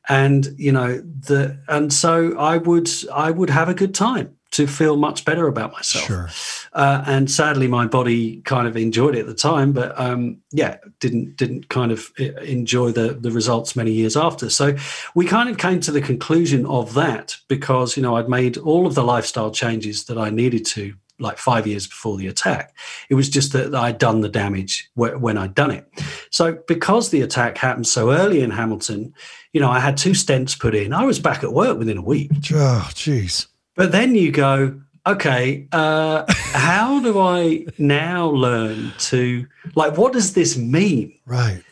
And 0.10 0.48
you 0.58 0.72
know 0.72 0.98
the 0.98 1.60
and 1.68 1.94
so 1.94 2.38
I 2.38 2.58
would 2.58 2.90
I 3.14 3.32
would 3.32 3.50
have 3.50 3.68
a 3.68 3.74
good 3.74 3.94
time 3.94 4.39
to 4.60 4.68
feel 4.68 4.98
much 4.98 5.24
better 5.24 5.48
about 5.48 5.72
myself. 5.72 6.06
Sure. 6.06 6.30
Uh, 6.74 7.02
and 7.08 7.32
sadly, 7.32 7.66
my 7.66 7.88
body 7.88 8.42
kind 8.42 8.68
of 8.68 8.76
enjoyed 8.76 9.16
it 9.16 9.22
at 9.22 9.26
the 9.26 9.34
time, 9.34 9.72
but 9.72 9.98
um, 9.98 10.38
yeah, 10.52 10.78
didn't 11.00 11.38
didn't 11.38 11.70
kind 11.70 11.94
of 11.94 12.12
uh, 12.20 12.26
enjoy 12.42 12.92
the 12.92 13.14
the 13.14 13.32
results 13.32 13.76
many 13.76 13.92
years 13.92 14.18
after. 14.18 14.50
So 14.50 14.76
we 15.16 15.26
kind 15.26 15.48
of 15.48 15.58
came 15.58 15.80
to 15.80 15.92
the 15.92 16.02
conclusion 16.02 16.66
of 16.66 16.94
that 16.96 17.38
because 17.48 17.96
you 17.96 18.04
know 18.04 18.18
I'd 18.18 18.28
made 18.28 18.58
all 18.58 18.86
of 18.86 18.96
the 18.96 19.04
lifestyle 19.04 19.50
changes 19.50 20.04
that 20.06 20.18
I 20.18 20.30
needed 20.30 20.66
to 20.68 20.94
like 21.22 21.38
five 21.38 21.66
years 21.68 21.88
before 21.88 22.18
the 22.18 22.28
attack. 22.28 22.76
It 23.10 23.16
was 23.16 23.30
just 23.30 23.54
that 23.54 23.76
I'd 23.76 23.98
done 23.98 24.22
the 24.22 24.30
damage 24.30 24.90
when 24.96 25.38
I'd 25.38 25.54
done 25.54 25.72
it. 25.72 25.86
So 26.32 26.60
because 26.68 27.10
the 27.10 27.22
attack 27.22 27.58
happened 27.58 27.88
so 27.88 28.12
early 28.12 28.42
in 28.42 28.52
Hamilton, 28.52 29.14
you 29.52 29.60
know, 29.60 29.70
I 29.70 29.80
had 29.80 29.98
two 29.98 30.12
stents 30.12 30.58
put 30.58 30.76
in. 30.76 30.94
I 30.94 31.04
was 31.04 31.20
back 31.20 31.44
at 31.44 31.52
work 31.52 31.78
within 31.78 31.98
a 31.98 32.02
week. 32.02 32.32
Oh, 32.54 32.90
jeez. 32.94 33.48
But 33.80 33.94
then 33.94 34.14
you 34.14 34.30
go, 34.30 34.78
okay, 35.08 35.66
uh, 35.72 36.26
how 36.28 37.00
do 37.00 37.18
I 37.18 37.66
now 37.78 38.28
learn 38.28 38.92
to 39.08 39.48
like? 39.74 39.98
What 39.98 40.12
does 40.12 40.34
this 40.34 40.58
mean? 40.58 41.18
Right. 41.26 41.64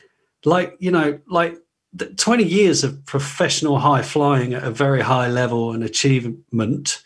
Like 0.45 0.77
you 0.79 0.89
know, 0.89 1.19
like 1.27 1.57
20 2.15 2.45
years 2.45 2.85
of 2.85 3.05
professional 3.05 3.77
high 3.77 4.03
flying 4.03 4.53
at 4.53 4.63
a 4.63 4.71
very 4.71 5.01
high 5.01 5.27
level 5.27 5.73
and 5.73 5.83
achievement 5.83 7.03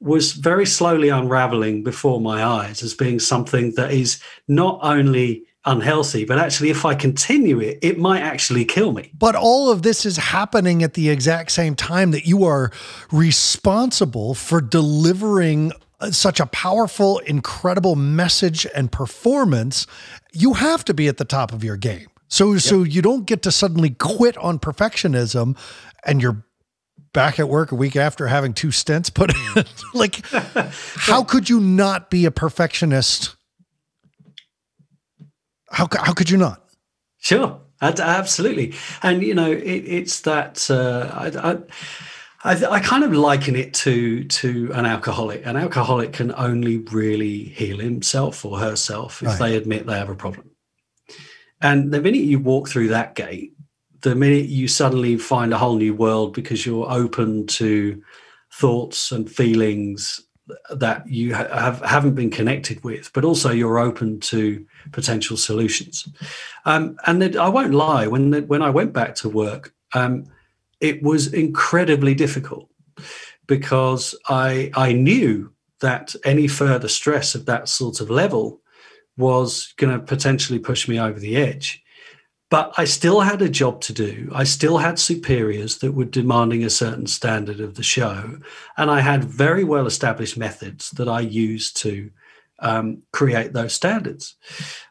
was 0.00 0.32
very 0.32 0.64
slowly 0.64 1.10
unraveling 1.10 1.82
before 1.82 2.18
my 2.18 2.42
eyes 2.42 2.82
as 2.82 2.94
being 2.94 3.20
something 3.20 3.74
that 3.74 3.92
is 3.92 4.18
not 4.48 4.78
only 4.80 5.44
unhealthy, 5.68 6.24
but 6.24 6.38
actually, 6.38 6.70
if 6.70 6.84
I 6.84 6.94
continue 6.94 7.60
it, 7.60 7.78
it 7.82 7.98
might 7.98 8.20
actually 8.20 8.64
kill 8.64 8.92
me. 8.92 9.12
But 9.16 9.36
all 9.36 9.70
of 9.70 9.82
this 9.82 10.04
is 10.06 10.16
happening 10.16 10.82
at 10.82 10.94
the 10.94 11.10
exact 11.10 11.52
same 11.52 11.76
time 11.76 12.10
that 12.12 12.26
you 12.26 12.44
are 12.44 12.72
responsible 13.12 14.34
for 14.34 14.60
delivering 14.60 15.72
uh, 16.00 16.10
such 16.10 16.40
a 16.40 16.46
powerful, 16.46 17.18
incredible 17.18 17.96
message 17.96 18.66
and 18.74 18.90
performance. 18.90 19.86
You 20.32 20.54
have 20.54 20.84
to 20.86 20.94
be 20.94 21.06
at 21.06 21.18
the 21.18 21.24
top 21.24 21.52
of 21.52 21.62
your 21.62 21.76
game. 21.76 22.08
So, 22.28 22.52
yep. 22.52 22.62
so 22.62 22.82
you 22.82 23.02
don't 23.02 23.26
get 23.26 23.42
to 23.42 23.52
suddenly 23.52 23.90
quit 23.90 24.36
on 24.38 24.58
perfectionism 24.58 25.56
and 26.04 26.22
you're 26.22 26.44
back 27.12 27.38
at 27.38 27.48
work 27.48 27.72
a 27.72 27.74
week 27.74 27.96
after 27.96 28.26
having 28.26 28.52
two 28.52 28.68
stents 28.68 29.12
put 29.12 29.34
in. 29.34 29.64
like, 29.94 30.24
how 30.96 31.24
could 31.24 31.48
you 31.48 31.60
not 31.60 32.10
be 32.10 32.24
a 32.24 32.30
perfectionist 32.30 33.34
how, 35.70 35.88
how 35.92 36.12
could 36.12 36.30
you 36.30 36.36
not? 36.36 36.64
Sure, 37.18 37.60
absolutely. 37.80 38.74
And, 39.02 39.22
you 39.22 39.34
know, 39.34 39.50
it, 39.50 39.60
it's 39.60 40.20
that 40.22 40.70
uh, 40.70 41.10
I, 41.12 41.50
I 41.50 41.58
I, 42.44 42.64
I, 42.66 42.80
kind 42.80 43.02
of 43.02 43.12
liken 43.12 43.56
it 43.56 43.74
to 43.74 44.22
to 44.22 44.70
an 44.74 44.86
alcoholic. 44.86 45.44
An 45.44 45.56
alcoholic 45.56 46.12
can 46.12 46.32
only 46.36 46.78
really 46.78 47.44
heal 47.44 47.78
himself 47.78 48.44
or 48.44 48.58
herself 48.58 49.22
if 49.22 49.28
right. 49.28 49.38
they 49.38 49.56
admit 49.56 49.86
they 49.86 49.98
have 49.98 50.08
a 50.08 50.14
problem. 50.14 50.50
And 51.60 51.92
the 51.92 52.00
minute 52.00 52.22
you 52.22 52.38
walk 52.38 52.68
through 52.68 52.88
that 52.88 53.16
gate, 53.16 53.54
the 54.02 54.14
minute 54.14 54.46
you 54.46 54.68
suddenly 54.68 55.16
find 55.16 55.52
a 55.52 55.58
whole 55.58 55.76
new 55.76 55.94
world 55.94 56.32
because 56.32 56.64
you're 56.64 56.90
open 56.90 57.46
to 57.48 58.00
thoughts 58.52 59.10
and 59.10 59.30
feelings 59.30 60.20
that 60.70 61.06
you 61.08 61.34
have 61.34 61.80
haven't 61.82 62.14
been 62.14 62.30
connected 62.30 62.82
with, 62.84 63.12
but 63.12 63.24
also 63.24 63.50
you're 63.50 63.78
open 63.78 64.20
to 64.20 64.64
potential 64.92 65.36
solutions. 65.36 66.08
Um, 66.64 66.96
and 67.06 67.36
I 67.36 67.48
won't 67.48 67.74
lie, 67.74 68.06
when 68.06 68.30
the, 68.30 68.42
when 68.42 68.62
I 68.62 68.70
went 68.70 68.92
back 68.92 69.14
to 69.16 69.28
work, 69.28 69.74
um, 69.94 70.24
it 70.80 71.02
was 71.02 71.32
incredibly 71.32 72.14
difficult 72.14 72.68
because 73.46 74.14
I 74.28 74.70
I 74.74 74.92
knew 74.92 75.52
that 75.80 76.14
any 76.24 76.48
further 76.48 76.88
stress 76.88 77.34
of 77.34 77.46
that 77.46 77.68
sort 77.68 78.00
of 78.00 78.10
level 78.10 78.60
was 79.16 79.74
going 79.76 79.92
to 79.92 80.04
potentially 80.04 80.58
push 80.58 80.88
me 80.88 80.98
over 80.98 81.18
the 81.18 81.36
edge. 81.36 81.82
But 82.50 82.72
I 82.78 82.84
still 82.86 83.20
had 83.20 83.42
a 83.42 83.48
job 83.48 83.82
to 83.82 83.92
do. 83.92 84.30
I 84.34 84.44
still 84.44 84.78
had 84.78 84.98
superiors 84.98 85.78
that 85.78 85.92
were 85.92 86.06
demanding 86.06 86.64
a 86.64 86.70
certain 86.70 87.06
standard 87.06 87.60
of 87.60 87.74
the 87.74 87.82
show. 87.82 88.38
And 88.78 88.90
I 88.90 89.00
had 89.00 89.24
very 89.24 89.64
well 89.64 89.86
established 89.86 90.38
methods 90.38 90.90
that 90.92 91.08
I 91.08 91.20
used 91.20 91.76
to 91.78 92.10
um, 92.60 93.02
create 93.12 93.52
those 93.52 93.74
standards. 93.74 94.36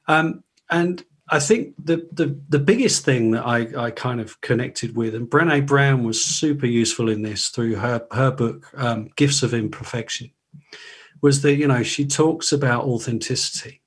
Um, 0.07 0.43
and 0.69 1.03
I 1.29 1.39
think 1.39 1.73
the, 1.83 2.07
the, 2.11 2.39
the 2.47 2.59
biggest 2.59 3.03
thing 3.03 3.31
that 3.31 3.45
I, 3.45 3.85
I 3.85 3.91
kind 3.91 4.21
of 4.21 4.39
connected 4.41 4.95
with, 4.95 5.13
and 5.13 5.29
Brene 5.29 5.65
Brown 5.65 6.03
was 6.03 6.23
super 6.23 6.65
useful 6.65 7.09
in 7.09 7.21
this 7.21 7.49
through 7.49 7.75
her 7.75 8.05
her 8.11 8.31
book 8.31 8.71
um, 8.75 9.09
Gifts 9.17 9.43
of 9.43 9.53
Imperfection, 9.53 10.31
was 11.21 11.41
that 11.41 11.55
you 11.55 11.67
know 11.67 11.83
she 11.83 12.05
talks 12.05 12.53
about 12.53 12.85
authenticity, 12.85 13.81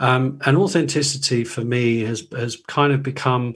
um, 0.00 0.40
and 0.46 0.56
authenticity 0.56 1.44
for 1.44 1.62
me 1.62 2.00
has 2.00 2.26
has 2.32 2.56
kind 2.66 2.92
of 2.92 3.02
become 3.02 3.54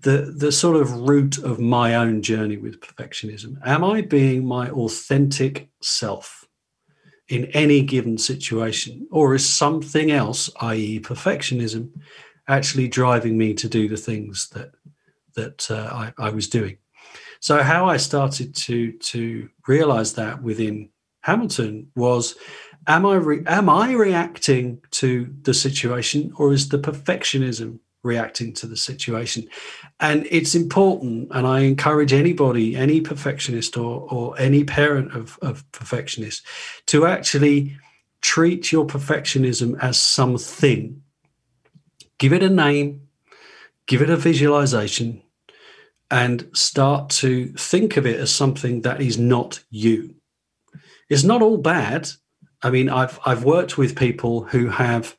the 0.00 0.32
the 0.36 0.52
sort 0.52 0.76
of 0.76 0.92
root 0.92 1.38
of 1.38 1.58
my 1.58 1.96
own 1.96 2.22
journey 2.22 2.56
with 2.56 2.80
perfectionism. 2.80 3.56
Am 3.66 3.84
I 3.84 4.00
being 4.00 4.46
my 4.46 4.70
authentic 4.70 5.68
self 5.82 6.46
in 7.28 7.44
any 7.46 7.82
given 7.82 8.18
situation, 8.18 9.06
or 9.10 9.34
is 9.34 9.46
something 9.46 10.10
else, 10.10 10.50
i.e., 10.62 11.00
perfectionism, 11.00 11.90
actually 12.48 12.88
driving 12.88 13.36
me 13.36 13.54
to 13.54 13.68
do 13.68 13.88
the 13.88 13.96
things 13.96 14.48
that 14.50 14.70
that 15.34 15.70
uh, 15.70 15.90
I, 15.92 16.12
I 16.26 16.30
was 16.30 16.48
doing? 16.48 16.78
So 17.40 17.62
how 17.62 17.86
I 17.86 17.96
started 17.96 18.54
to 18.54 18.92
to 18.92 19.48
realize 19.66 20.14
that 20.14 20.40
within 20.40 20.90
Hamilton 21.22 21.88
was 21.96 22.36
am 22.90 23.06
I 23.06 23.14
re- 23.14 23.44
am 23.46 23.68
I 23.68 23.92
reacting 23.92 24.82
to 24.92 25.32
the 25.42 25.54
situation 25.54 26.32
or 26.36 26.52
is 26.52 26.68
the 26.68 26.78
perfectionism 26.78 27.78
reacting 28.02 28.52
to 28.54 28.66
the 28.66 28.76
situation? 28.76 29.48
And 30.00 30.26
it's 30.30 30.54
important, 30.54 31.28
and 31.30 31.46
I 31.46 31.60
encourage 31.60 32.12
anybody, 32.12 32.76
any 32.76 33.00
perfectionist 33.00 33.76
or 33.76 34.08
or 34.10 34.38
any 34.38 34.64
parent 34.64 35.12
of, 35.14 35.38
of 35.40 35.64
perfectionists, 35.72 36.42
to 36.86 37.06
actually 37.06 37.76
treat 38.22 38.72
your 38.72 38.86
perfectionism 38.86 39.78
as 39.80 39.96
something. 39.96 41.02
Give 42.18 42.32
it 42.32 42.42
a 42.42 42.50
name, 42.50 43.02
give 43.86 44.02
it 44.02 44.10
a 44.10 44.16
visualization, 44.16 45.22
and 46.10 46.50
start 46.52 47.08
to 47.10 47.46
think 47.52 47.96
of 47.96 48.04
it 48.04 48.18
as 48.18 48.34
something 48.34 48.82
that 48.82 49.00
is 49.00 49.16
not 49.16 49.62
you. 49.70 50.16
It's 51.08 51.24
not 51.24 51.40
all 51.40 51.56
bad 51.56 52.10
I 52.62 52.70
mean, 52.70 52.88
I've 52.88 53.18
I've 53.24 53.44
worked 53.44 53.78
with 53.78 53.96
people 53.96 54.44
who 54.44 54.68
have. 54.68 55.16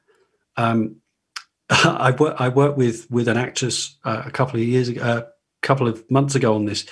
Um, 0.58 0.98
I 1.70 2.12
work 2.12 2.36
I 2.39 2.50
worked 2.50 2.78
with 2.78 3.10
with 3.10 3.28
an 3.28 3.38
actress 3.38 3.98
uh, 4.04 4.24
a 4.26 4.32
couple 4.32 4.60
of 4.60 4.66
years 4.66 4.89
ago, 4.89 5.02
a 5.02 5.28
couple 5.66 5.88
of 5.88 6.10
months 6.12 6.36
ago 6.36 6.56
on 6.56 6.66
this, 6.66 6.86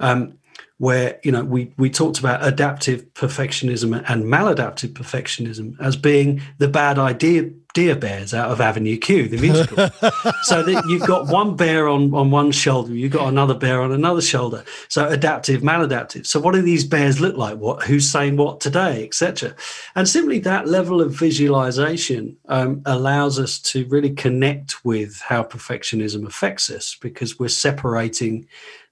um, 0.00 0.38
where 0.78 1.20
you 1.22 1.32
know 1.32 1.44
we 1.44 1.72
we 1.78 1.88
talked 1.88 2.18
about 2.18 2.44
adaptive 2.46 3.04
perfectionism 3.14 4.04
and 4.08 4.24
maladaptive 4.24 4.92
perfectionism 4.92 5.76
as 5.80 5.96
being 5.96 6.42
the 6.58 6.68
bad 6.68 6.98
idea 6.98 7.50
deer 7.74 7.96
bears 7.96 8.32
out 8.32 8.50
of 8.50 8.60
Avenue 8.60 8.96
Q, 8.96 9.28
the 9.28 9.36
musical. 9.36 9.76
so 10.44 10.62
that 10.62 10.84
you've 10.88 11.06
got 11.06 11.26
one 11.26 11.56
bear 11.56 11.88
on, 11.88 12.14
on 12.14 12.30
one 12.30 12.52
shoulder, 12.52 12.94
you've 12.94 13.12
got 13.12 13.28
another 13.28 13.52
bear 13.52 13.82
on 13.82 13.92
another 13.92 14.22
shoulder. 14.22 14.64
So 14.88 15.06
adaptive, 15.08 15.60
maladaptive. 15.60 16.24
So 16.26 16.40
what 16.40 16.54
do 16.54 16.62
these 16.62 16.84
bears 16.84 17.20
look 17.20 17.36
like? 17.36 17.58
What 17.58 17.82
who's 17.82 18.08
saying 18.08 18.36
what 18.36 18.60
today, 18.60 19.04
etc. 19.04 19.54
And 19.96 20.08
simply 20.08 20.38
that 20.40 20.68
level 20.68 21.02
of 21.02 21.12
visualization 21.12 22.36
um, 22.48 22.80
allows 22.86 23.38
us 23.38 23.58
to 23.60 23.84
really 23.86 24.14
connect 24.14 24.84
with 24.84 25.20
how 25.20 25.42
perfectionism 25.42 26.26
affects 26.26 26.70
us 26.70 26.96
because 27.00 27.38
we're 27.38 27.48
separating 27.48 28.46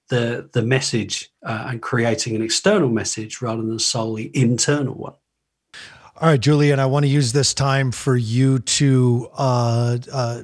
the 0.09 0.49
the 0.51 0.61
message 0.61 1.31
uh, 1.43 1.67
and 1.69 1.81
creating 1.81 2.35
an 2.35 2.41
external 2.41 2.89
message 2.89 3.41
rather 3.41 3.63
than 3.63 3.79
solely 3.79 4.29
internal 4.33 4.93
one. 4.93 5.13
All 6.21 6.29
right, 6.29 6.39
Julian, 6.39 6.79
I 6.79 6.85
want 6.85 7.05
to 7.05 7.09
use 7.09 7.33
this 7.33 7.55
time 7.55 7.91
for 7.91 8.15
you 8.15 8.59
to 8.59 9.29
uh, 9.35 9.97
uh, 10.11 10.43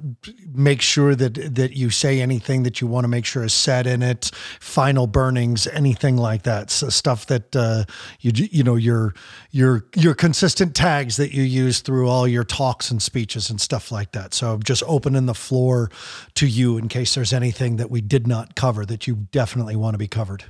make 0.52 0.82
sure 0.82 1.14
that 1.14 1.56
that 1.56 1.78
you 1.78 1.92
say 1.92 2.22
anything 2.22 2.64
that 2.64 2.82
you 2.82 2.88
want 2.88 3.04
to 3.04 3.08
make 3.08 3.24
sure 3.24 3.44
is 3.44 3.54
said 3.54 3.86
in 3.86 4.02
it, 4.02 4.32
final 4.60 5.06
burnings, 5.06 5.68
anything 5.68 6.18
like 6.18 6.42
that, 6.42 6.72
so 6.72 6.90
stuff 6.90 7.28
that 7.28 7.56
uh, 7.56 7.84
you 8.20 8.32
you 8.52 8.64
know 8.64 8.76
your 8.76 9.14
your 9.52 9.86
your 9.96 10.16
consistent 10.16 10.76
tags 10.76 11.18
that 11.18 11.36
you 11.36 11.44
use 11.44 11.82
through 11.82 12.10
all 12.10 12.28
your 12.28 12.44
talks 12.44 12.90
and 12.90 13.00
speeches 13.00 13.52
and 13.52 13.62
stuff 13.62 13.92
like 13.92 14.12
that. 14.14 14.34
So 14.34 14.58
just 14.58 14.82
opening 14.88 15.28
the 15.28 15.36
floor 15.36 15.92
to 16.34 16.48
you 16.48 16.80
in 16.80 16.88
case 16.88 17.14
there's 17.14 17.32
anything 17.32 17.76
that 17.76 17.92
we 17.92 18.02
did 18.02 18.26
not 18.26 18.56
cover 18.56 18.88
that 18.88 19.06
you 19.06 19.28
definitely 19.32 19.76
want 19.76 19.94
to 19.94 20.00
be 20.00 20.08
covered. 20.08 20.46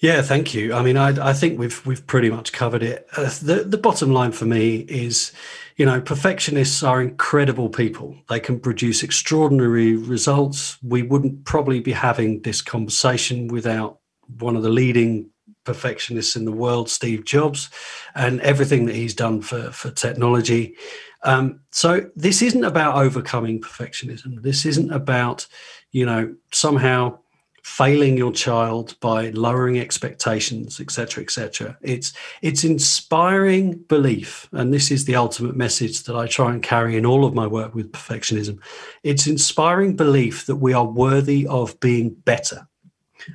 Yeah, 0.00 0.22
thank 0.22 0.54
you. 0.54 0.72
I 0.72 0.82
mean, 0.82 0.96
I, 0.96 1.28
I 1.28 1.34
think 1.34 1.58
we've 1.58 1.84
we've 1.86 2.06
pretty 2.06 2.30
much 2.30 2.52
covered 2.52 2.82
it. 2.82 3.06
Uh, 3.16 3.30
the 3.42 3.64
the 3.66 3.76
bottom 3.76 4.12
line 4.12 4.32
for 4.32 4.46
me 4.46 4.76
is, 4.88 5.30
you 5.76 5.84
know, 5.84 6.00
perfectionists 6.00 6.82
are 6.82 7.02
incredible 7.02 7.68
people. 7.68 8.16
They 8.30 8.40
can 8.40 8.58
produce 8.60 9.02
extraordinary 9.02 9.96
results. 9.96 10.78
We 10.82 11.02
wouldn't 11.02 11.44
probably 11.44 11.80
be 11.80 11.92
having 11.92 12.40
this 12.40 12.62
conversation 12.62 13.48
without 13.48 13.98
one 14.38 14.56
of 14.56 14.62
the 14.62 14.70
leading 14.70 15.28
perfectionists 15.64 16.34
in 16.34 16.46
the 16.46 16.52
world, 16.52 16.88
Steve 16.88 17.26
Jobs, 17.26 17.68
and 18.14 18.40
everything 18.40 18.86
that 18.86 18.96
he's 18.96 19.14
done 19.14 19.42
for 19.42 19.70
for 19.70 19.90
technology. 19.90 20.76
Um, 21.24 21.60
so 21.72 22.10
this 22.16 22.40
isn't 22.40 22.64
about 22.64 22.96
overcoming 22.96 23.60
perfectionism. 23.60 24.40
This 24.40 24.64
isn't 24.64 24.90
about, 24.90 25.46
you 25.92 26.06
know, 26.06 26.34
somehow 26.52 27.18
failing 27.62 28.16
your 28.16 28.32
child 28.32 28.96
by 29.00 29.30
lowering 29.30 29.78
expectations 29.78 30.80
etc 30.80 31.22
etc 31.22 31.76
it's 31.82 32.12
it's 32.42 32.64
inspiring 32.64 33.74
belief 33.88 34.48
and 34.52 34.72
this 34.72 34.90
is 34.90 35.04
the 35.04 35.16
ultimate 35.16 35.56
message 35.56 36.02
that 36.04 36.16
i 36.16 36.26
try 36.26 36.52
and 36.52 36.62
carry 36.62 36.96
in 36.96 37.06
all 37.06 37.24
of 37.24 37.34
my 37.34 37.46
work 37.46 37.74
with 37.74 37.92
perfectionism. 37.92 38.58
It's 39.02 39.26
inspiring 39.26 39.96
belief 39.96 40.46
that 40.46 40.56
we 40.56 40.72
are 40.72 40.84
worthy 40.84 41.46
of 41.46 41.78
being 41.80 42.10
better. 42.10 42.66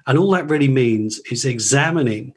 And 0.08 0.18
all 0.18 0.32
that 0.32 0.50
really 0.50 0.68
means 0.68 1.20
is 1.32 1.46
examining 1.46 2.34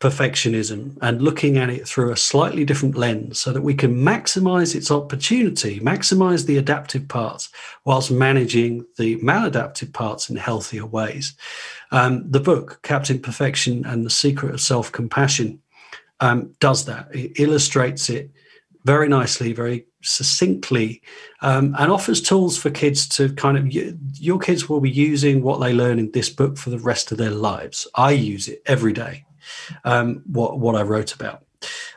perfectionism 0.00 0.96
and 1.00 1.22
looking 1.22 1.56
at 1.56 1.70
it 1.70 1.88
through 1.88 2.12
a 2.12 2.16
slightly 2.16 2.64
different 2.64 2.96
lens 2.96 3.38
so 3.38 3.50
that 3.52 3.62
we 3.62 3.74
can 3.74 3.94
maximize 3.94 4.74
its 4.74 4.90
opportunity, 4.90 5.80
maximize 5.80 6.46
the 6.46 6.58
adaptive 6.58 7.08
parts 7.08 7.48
whilst 7.84 8.10
managing 8.10 8.84
the 8.98 9.16
maladaptive 9.20 9.92
parts 9.94 10.28
in 10.28 10.36
healthier 10.36 10.84
ways. 10.84 11.34
Um, 11.92 12.30
the 12.30 12.40
book, 12.40 12.80
Captain 12.82 13.18
Perfection 13.18 13.86
and 13.86 14.04
the 14.04 14.10
Secret 14.10 14.52
of 14.52 14.60
Self 14.60 14.92
Compassion, 14.92 15.60
um, 16.20 16.54
does 16.60 16.84
that. 16.84 17.14
It 17.14 17.40
illustrates 17.40 18.10
it 18.10 18.30
very 18.84 19.08
nicely, 19.08 19.52
very 19.52 19.86
succinctly, 20.02 21.02
um, 21.40 21.74
and 21.78 21.90
offers 21.90 22.20
tools 22.20 22.56
for 22.56 22.70
kids 22.70 23.08
to 23.08 23.32
kind 23.34 23.58
of, 23.58 23.66
your 23.72 24.38
kids 24.38 24.68
will 24.68 24.80
be 24.80 24.90
using 24.90 25.42
what 25.42 25.58
they 25.60 25.72
learn 25.72 25.98
in 25.98 26.12
this 26.12 26.30
book 26.30 26.56
for 26.56 26.70
the 26.70 26.78
rest 26.78 27.10
of 27.12 27.18
their 27.18 27.30
lives. 27.30 27.88
I 27.94 28.12
use 28.12 28.46
it 28.46 28.62
every 28.66 28.92
day 28.92 29.25
um, 29.84 30.22
what 30.26 30.58
what 30.58 30.76
I 30.76 30.82
wrote 30.82 31.14
about. 31.14 31.44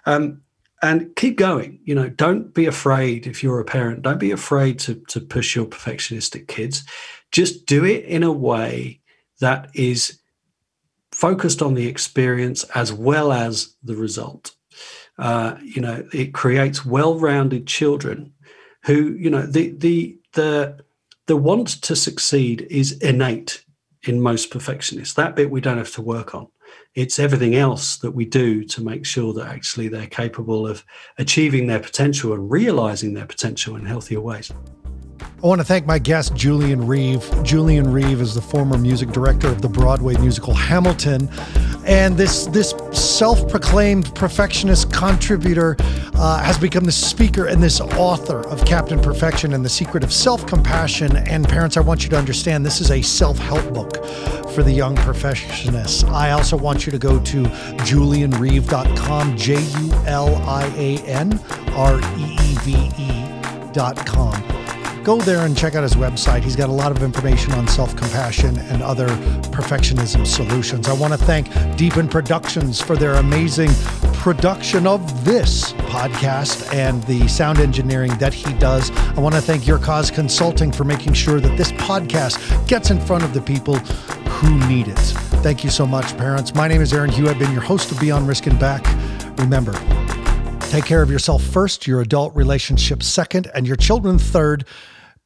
Um, 0.06 0.42
and 0.82 1.14
keep 1.16 1.38
going. 1.38 1.80
You 1.84 1.96
know, 1.96 2.10
don't 2.10 2.54
be 2.54 2.66
afraid 2.66 3.28
if 3.28 3.44
you're 3.44 3.60
a 3.60 3.66
parent. 3.66 4.02
Don't 4.02 4.20
be 4.20 4.32
afraid 4.32 4.80
to 4.80 4.96
to 5.10 5.20
push 5.20 5.56
your 5.56 5.66
perfectionistic 5.66 6.48
kids. 6.48 6.84
Just 7.32 7.66
do 7.66 7.86
it 7.86 8.06
in 8.06 8.24
a 8.24 8.32
way 8.32 9.02
that 9.40 9.70
is 9.74 10.20
focused 11.12 11.62
on 11.62 11.74
the 11.74 11.88
experience 11.88 12.64
as 12.76 12.94
well 12.94 13.32
as 13.32 13.76
the 13.84 13.96
result. 13.96 14.56
Uh, 15.18 15.58
you 15.62 15.82
know, 15.82 16.08
it 16.14 16.34
creates 16.34 16.86
well-rounded 16.86 17.68
children 17.68 18.34
who, 18.86 19.14
you 19.20 19.30
know, 19.30 19.46
the 19.46 19.72
the 19.72 20.18
the 20.34 20.80
the 21.28 21.36
want 21.36 21.68
to 21.82 21.96
succeed 21.96 22.66
is 22.70 22.94
innate 23.00 23.64
in 24.04 24.22
most 24.22 24.50
perfectionists. 24.50 25.16
That 25.16 25.36
bit 25.36 25.52
we 25.52 25.62
don't 25.62 25.78
have 25.78 25.94
to 25.94 26.02
work 26.02 26.34
on 26.34 26.48
it's 26.96 27.20
everything 27.20 27.56
else 27.56 27.98
that 27.98 28.12
we 28.12 28.26
do 28.26 28.64
to 28.64 28.84
make 28.84 29.06
sure 29.06 29.34
that 29.34 29.48
actually 29.48 29.88
they're 29.88 30.08
capable 30.08 30.68
of 30.68 30.84
achieving 31.18 31.68
their 31.68 31.80
potential 31.80 32.34
and 32.34 32.52
realizing 32.52 33.14
their 33.14 33.26
potential 33.26 33.76
in 33.76 33.86
healthier 33.86 34.22
ways. 34.22 34.52
I 35.22 35.48
want 35.48 35.62
to 35.62 35.66
thank 35.66 35.86
my 35.86 36.00
guest, 36.00 36.36
Julian 36.36 36.86
Reeve. 36.86 37.24
Julian 37.44 37.94
Reeve 37.94 38.20
is 38.20 38.36
the 38.36 38.42
former 38.42 38.78
music 38.78 39.10
director 39.12 39.48
of 39.48 39.62
the 39.62 39.70
Broadway 39.70 40.18
musical 40.18 40.54
Hamilton. 40.54 41.30
And 41.90 42.16
this, 42.16 42.46
this 42.46 42.76
self 42.92 43.50
proclaimed 43.50 44.14
perfectionist 44.14 44.94
contributor 44.94 45.76
uh, 46.14 46.38
has 46.38 46.56
become 46.56 46.84
the 46.86 46.92
speaker 46.92 47.48
and 47.48 47.64
this 47.64 47.82
author 47.82 48.48
of 48.48 48.64
Captain 48.64 49.00
Perfection 49.00 49.54
and 49.54 49.66
the 49.66 49.70
Secret 49.70 50.04
of 50.04 50.14
Self 50.14 50.46
Compassion. 50.46 51.18
And 51.18 51.50
parents, 51.50 51.78
I 51.78 51.80
want 51.80 52.04
you 52.04 52.10
to 52.10 52.16
understand 52.16 52.64
this 52.64 52.80
is 52.80 52.92
a 52.92 53.02
self 53.02 53.40
help 53.40 53.74
book 53.74 54.06
for 54.52 54.62
the 54.62 54.72
young 54.72 54.96
perfectionists. 54.98 56.04
I 56.04 56.30
also 56.30 56.58
want 56.58 56.86
you 56.86 56.92
to 56.92 57.00
go 57.00 57.20
to 57.22 57.44
julianreeve.com, 57.44 59.36
J 59.36 59.54
U 59.56 59.92
L 60.06 60.36
I 60.48 60.72
A 60.76 60.98
N 61.08 61.40
R 61.74 62.00
E 62.00 62.38
E 62.40 62.56
V 62.62 62.92
E.com 63.00 64.59
go 65.10 65.20
there 65.22 65.44
and 65.44 65.58
check 65.58 65.74
out 65.74 65.82
his 65.82 65.96
website. 65.96 66.44
He's 66.44 66.56
got 66.56 66.70
a 66.70 66.72
lot 66.72 66.92
of 66.92 67.02
information 67.02 67.52
on 67.54 67.68
self 67.68 67.96
compassion 67.96 68.60
and 68.60 68.84
other 68.84 69.08
perfectionism 69.50 70.24
solutions. 70.28 70.88
I 70.88 70.94
want 70.94 71.14
to 71.14 71.18
thank 71.18 71.48
Deepen 71.76 72.08
Productions 72.08 72.80
for 72.80 72.96
their 72.96 73.16
amazing 73.16 73.72
production 74.22 74.86
of 74.86 75.26
this 75.26 75.74
podcast 75.90 76.72
and 76.76 77.02
the 77.06 77.28
sound 77.28 77.58
engineering 77.58 78.16
that 78.20 78.36
he 78.36 78.54
does. 78.60 78.92
I 78.92 79.20
want 79.20 79.34
to 79.34 79.42
thank 79.42 79.66
Your 79.66 79.80
Cause 79.80 80.12
Consulting 80.12 80.72
for 80.72 80.84
making 80.84 81.14
sure 81.14 81.40
that 81.40 81.58
this 81.58 81.72
podcast 81.72 82.68
gets 82.68 82.92
in 82.92 83.02
front 83.02 83.24
of 83.24 83.34
the 83.34 83.42
people 83.42 83.78
who 83.78 84.60
need 84.68 84.90
it. 84.90 85.00
Thank 85.42 85.64
you 85.64 85.72
so 85.72 85.88
much, 85.88 86.16
parents. 86.18 86.54
My 86.54 86.68
name 86.68 86.82
is 86.82 86.94
Aaron 86.94 87.10
Hugh. 87.10 87.30
I've 87.30 87.40
been 87.40 87.52
your 87.52 87.64
host 87.64 87.92
of 87.92 88.00
Beyond 88.00 88.28
Risk 88.28 88.46
and 88.46 88.60
Back. 88.60 88.86
Remember, 89.40 89.74
take 90.70 90.86
care 90.86 91.02
of 91.02 91.10
yourself 91.10 91.42
first, 91.44 91.88
your 91.88 92.00
adult 92.02 92.36
relationship 92.36 93.02
second, 93.02 93.50
and 93.56 93.66
your 93.66 93.76
children 93.76 94.20
third 94.20 94.66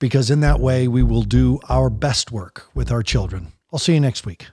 because 0.03 0.29
in 0.29 0.41
that 0.41 0.59
way 0.59 0.85
we 0.85 1.01
will 1.01 1.21
do 1.21 1.61
our 1.69 1.89
best 1.89 2.29
work 2.29 2.67
with 2.75 2.91
our 2.91 3.01
children. 3.01 3.53
I'll 3.71 3.79
see 3.79 3.93
you 3.93 4.01
next 4.01 4.25
week. 4.25 4.47